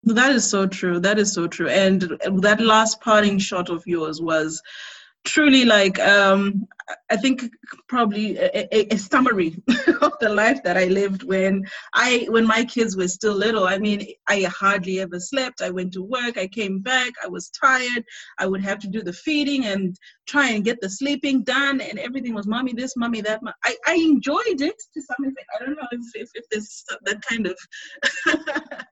That 0.04 0.32
is 0.32 0.48
so 0.48 0.66
true. 0.66 0.98
That 0.98 1.18
is 1.18 1.32
so 1.32 1.46
true. 1.46 1.68
And 1.68 2.18
that 2.40 2.60
last 2.60 3.00
parting 3.00 3.38
shot 3.38 3.70
of 3.70 3.86
yours 3.86 4.20
was 4.20 4.60
truly 5.24 5.64
like 5.64 5.98
um, 6.00 6.66
I 7.10 7.16
think 7.16 7.44
probably 7.88 8.36
a, 8.36 8.68
a, 8.72 8.94
a, 8.94 8.96
summary 8.98 9.54
of 10.00 10.12
the 10.20 10.28
life 10.28 10.62
that 10.64 10.76
I 10.76 10.86
lived 10.86 11.22
when 11.22 11.64
I 11.94 12.26
when 12.28 12.44
my 12.44 12.64
kids 12.64 12.96
were 12.96 13.06
still 13.08 13.34
little. 13.34 13.64
I 13.64 13.78
mean, 13.78 14.04
I 14.28 14.42
hardly 14.42 15.00
ever 15.00 15.20
slept. 15.20 15.62
I 15.62 15.70
went 15.70 15.92
to 15.92 16.02
work. 16.02 16.36
I 16.36 16.48
came 16.48 16.80
back. 16.80 17.12
I 17.22 17.28
was 17.28 17.50
tired. 17.50 18.04
I 18.38 18.46
would 18.46 18.62
have 18.62 18.80
to 18.80 18.88
do 18.88 19.02
the 19.02 19.12
feeding 19.12 19.66
and 19.66 19.96
try 20.26 20.50
and 20.50 20.64
get 20.64 20.80
the 20.80 20.90
sleeping 20.90 21.44
done, 21.44 21.80
and 21.80 21.98
everything 21.98 22.34
was 22.34 22.48
mommy 22.48 22.72
this, 22.72 22.96
mommy 22.96 23.20
that. 23.20 23.40
I 23.64 23.76
I 23.86 23.94
enjoyed 23.94 24.60
it 24.60 24.82
to 24.94 25.02
some 25.02 25.24
extent. 25.24 25.46
I 25.54 25.64
don't 25.64 25.76
know 25.76 25.88
if 25.92 26.00
if, 26.14 26.30
if 26.34 26.44
there's 26.50 26.84
that 27.04 27.22
kind 27.22 27.46
of 27.46 27.56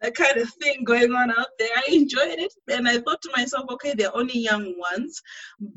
that 0.00 0.14
kind 0.14 0.36
of 0.38 0.48
thing 0.54 0.84
going 0.84 1.12
on 1.12 1.30
out 1.30 1.48
there. 1.58 1.68
I 1.76 1.92
enjoyed 1.92 2.38
it, 2.38 2.52
and 2.68 2.88
I 2.88 2.98
thought 2.98 3.20
to 3.22 3.30
myself, 3.36 3.66
okay, 3.70 3.94
they're 3.94 4.16
only 4.16 4.38
young 4.38 4.74
ones, 4.78 5.20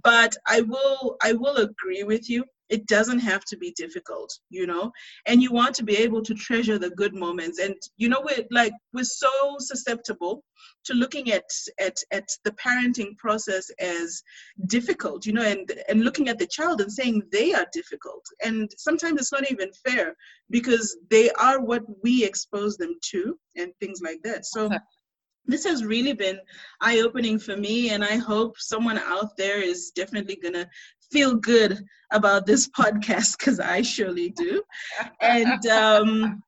but 0.04 0.36
I 0.48 0.62
will 0.62 1.18
I 1.22 1.34
will 1.34 1.58
agree 1.58 2.04
with 2.04 2.30
you 2.30 2.46
it 2.74 2.88
doesn't 2.88 3.20
have 3.20 3.44
to 3.46 3.58
be 3.58 3.72
difficult 3.78 4.32
you 4.50 4.68
know? 4.68 4.92
And 5.26 5.42
you 5.42 5.52
want 5.52 5.76
to 5.76 5.84
be 5.84 5.98
able 5.98 6.22
to 6.24 6.34
treasure 6.34 6.78
the 6.78 6.92
good 6.92 7.14
moments. 7.14 7.60
And 7.60 7.76
you 7.98 8.10
know 8.10 8.22
we're 8.24 8.46
like 8.52 8.74
we're 8.94 9.04
so 9.04 9.30
susceptible 9.60 10.44
to 10.86 10.94
looking 10.94 11.32
at 11.32 11.50
at 11.80 11.98
at 12.12 12.28
the 12.46 12.52
parenting 12.52 13.18
process 13.18 13.70
as 13.80 14.22
difficult 14.68 15.26
you 15.26 15.34
know 15.34 15.44
and 15.44 15.72
and 15.90 16.04
looking 16.04 16.30
at 16.30 16.40
the 16.40 16.48
child 16.48 16.82
and 16.82 16.92
saying 16.92 17.24
they 17.32 17.54
are 17.54 17.68
difficult. 17.74 18.24
And 18.44 18.72
sometimes 18.78 19.20
it's 19.20 19.32
not 19.32 19.50
even 19.52 19.72
fair 19.86 20.16
because 20.50 20.98
they 21.10 21.30
are 21.32 21.60
what 21.60 21.84
we 22.04 22.24
expose 22.24 22.78
them 22.78 22.96
to 23.12 23.38
and 23.56 23.72
things 23.80 24.02
like 24.02 24.22
that. 24.24 24.46
So 24.46 24.66
okay 24.66 24.78
this 25.46 25.66
has 25.66 25.84
really 25.84 26.14
been 26.14 26.40
eye 26.82 27.02
opening 27.02 27.38
for 27.38 27.58
me, 27.58 27.90
and 27.90 28.04
I 28.04 28.16
hope 28.16 28.56
someone 28.58 28.98
out 28.98 29.36
there 29.38 29.62
is 29.62 29.92
definitely 29.92 30.38
going 30.38 30.54
to 30.54 30.70
feel 31.12 31.36
good 31.36 31.84
about 32.12 32.46
this 32.46 32.70
podcast 32.80 33.38
because 33.38 33.60
I 33.60 33.82
surely 33.82 34.30
do. 34.30 34.62
And 35.22 35.66
um, 35.68 36.44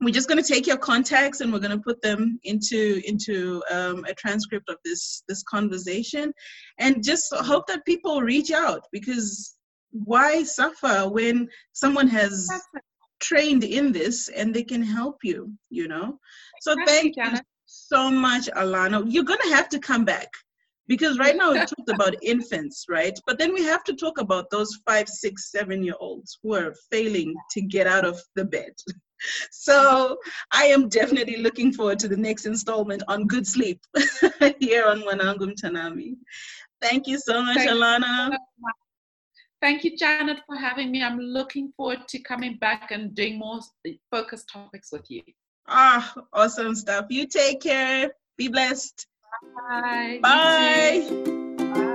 we're 0.00 0.14
just 0.14 0.28
going 0.28 0.42
to 0.42 0.52
take 0.52 0.66
your 0.66 0.78
contacts 0.78 1.40
and 1.40 1.52
we're 1.52 1.58
going 1.58 1.76
to 1.76 1.84
put 1.84 2.00
them 2.00 2.38
into 2.44 3.02
into 3.04 3.62
um, 3.70 4.04
a 4.08 4.14
transcript 4.14 4.68
of 4.68 4.76
this 4.84 5.22
this 5.28 5.42
conversation, 5.42 6.32
and 6.78 7.04
just 7.04 7.34
hope 7.34 7.66
that 7.66 7.84
people 7.84 8.22
reach 8.22 8.50
out 8.50 8.82
because 8.92 9.56
why 9.92 10.42
suffer 10.42 11.08
when 11.08 11.48
someone 11.72 12.08
has 12.08 12.48
trained 13.18 13.64
in 13.64 13.92
this 13.92 14.28
and 14.28 14.54
they 14.54 14.62
can 14.62 14.82
help 14.82 15.16
you 15.22 15.52
you 15.68 15.88
know? 15.88 16.18
So 16.60 16.74
thank 16.86 17.16
you 17.16 17.32
so 17.66 18.10
much 18.10 18.46
alana. 18.56 19.04
You're 19.06 19.24
gonna 19.24 19.54
have 19.54 19.68
to 19.70 19.78
come 19.78 20.04
back 20.04 20.28
because 20.90 21.20
right 21.20 21.36
now 21.36 21.52
we 21.52 21.58
talked 21.72 21.88
about 21.88 22.14
infants 22.22 22.86
right 22.88 23.18
but 23.26 23.38
then 23.38 23.54
we 23.54 23.62
have 23.62 23.84
to 23.84 23.94
talk 23.94 24.20
about 24.20 24.50
those 24.50 24.78
five 24.86 25.08
six 25.08 25.50
seven 25.50 25.82
year 25.82 25.94
olds 26.00 26.38
who 26.42 26.54
are 26.54 26.74
failing 26.90 27.34
to 27.50 27.62
get 27.62 27.86
out 27.86 28.04
of 28.04 28.20
the 28.34 28.44
bed 28.44 28.74
so 29.50 30.18
i 30.52 30.64
am 30.64 30.88
definitely 30.88 31.38
looking 31.38 31.72
forward 31.72 31.98
to 31.98 32.08
the 32.08 32.16
next 32.16 32.44
installment 32.44 33.02
on 33.08 33.26
good 33.26 33.46
sleep 33.46 33.80
here 34.58 34.84
on 34.86 35.00
Mwanangu 35.02 35.46
Mthanami 35.52 36.16
thank 36.82 37.06
you 37.06 37.18
so 37.18 37.42
much 37.42 37.58
thank 37.58 37.70
alana. 37.70 38.36
Thank 39.62 39.84
you, 39.84 39.94
Janet, 39.94 40.38
for 40.46 40.56
having 40.56 40.90
me. 40.90 41.02
I'm 41.02 41.18
looking 41.20 41.70
forward 41.76 42.08
to 42.08 42.18
coming 42.20 42.56
back 42.56 42.92
and 42.92 43.14
doing 43.14 43.38
more 43.38 43.60
focused 44.10 44.48
topics 44.50 44.88
with 44.90 45.04
you. 45.10 45.20
Ah, 45.68 46.14
awesome 46.32 46.74
stuff. 46.74 47.04
You 47.10 47.26
take 47.26 47.60
care. 47.60 48.10
Be 48.38 48.48
blessed. 48.48 49.06
Bye. 49.56 50.20
Bye. 50.22 51.08
Bye. 51.70 51.86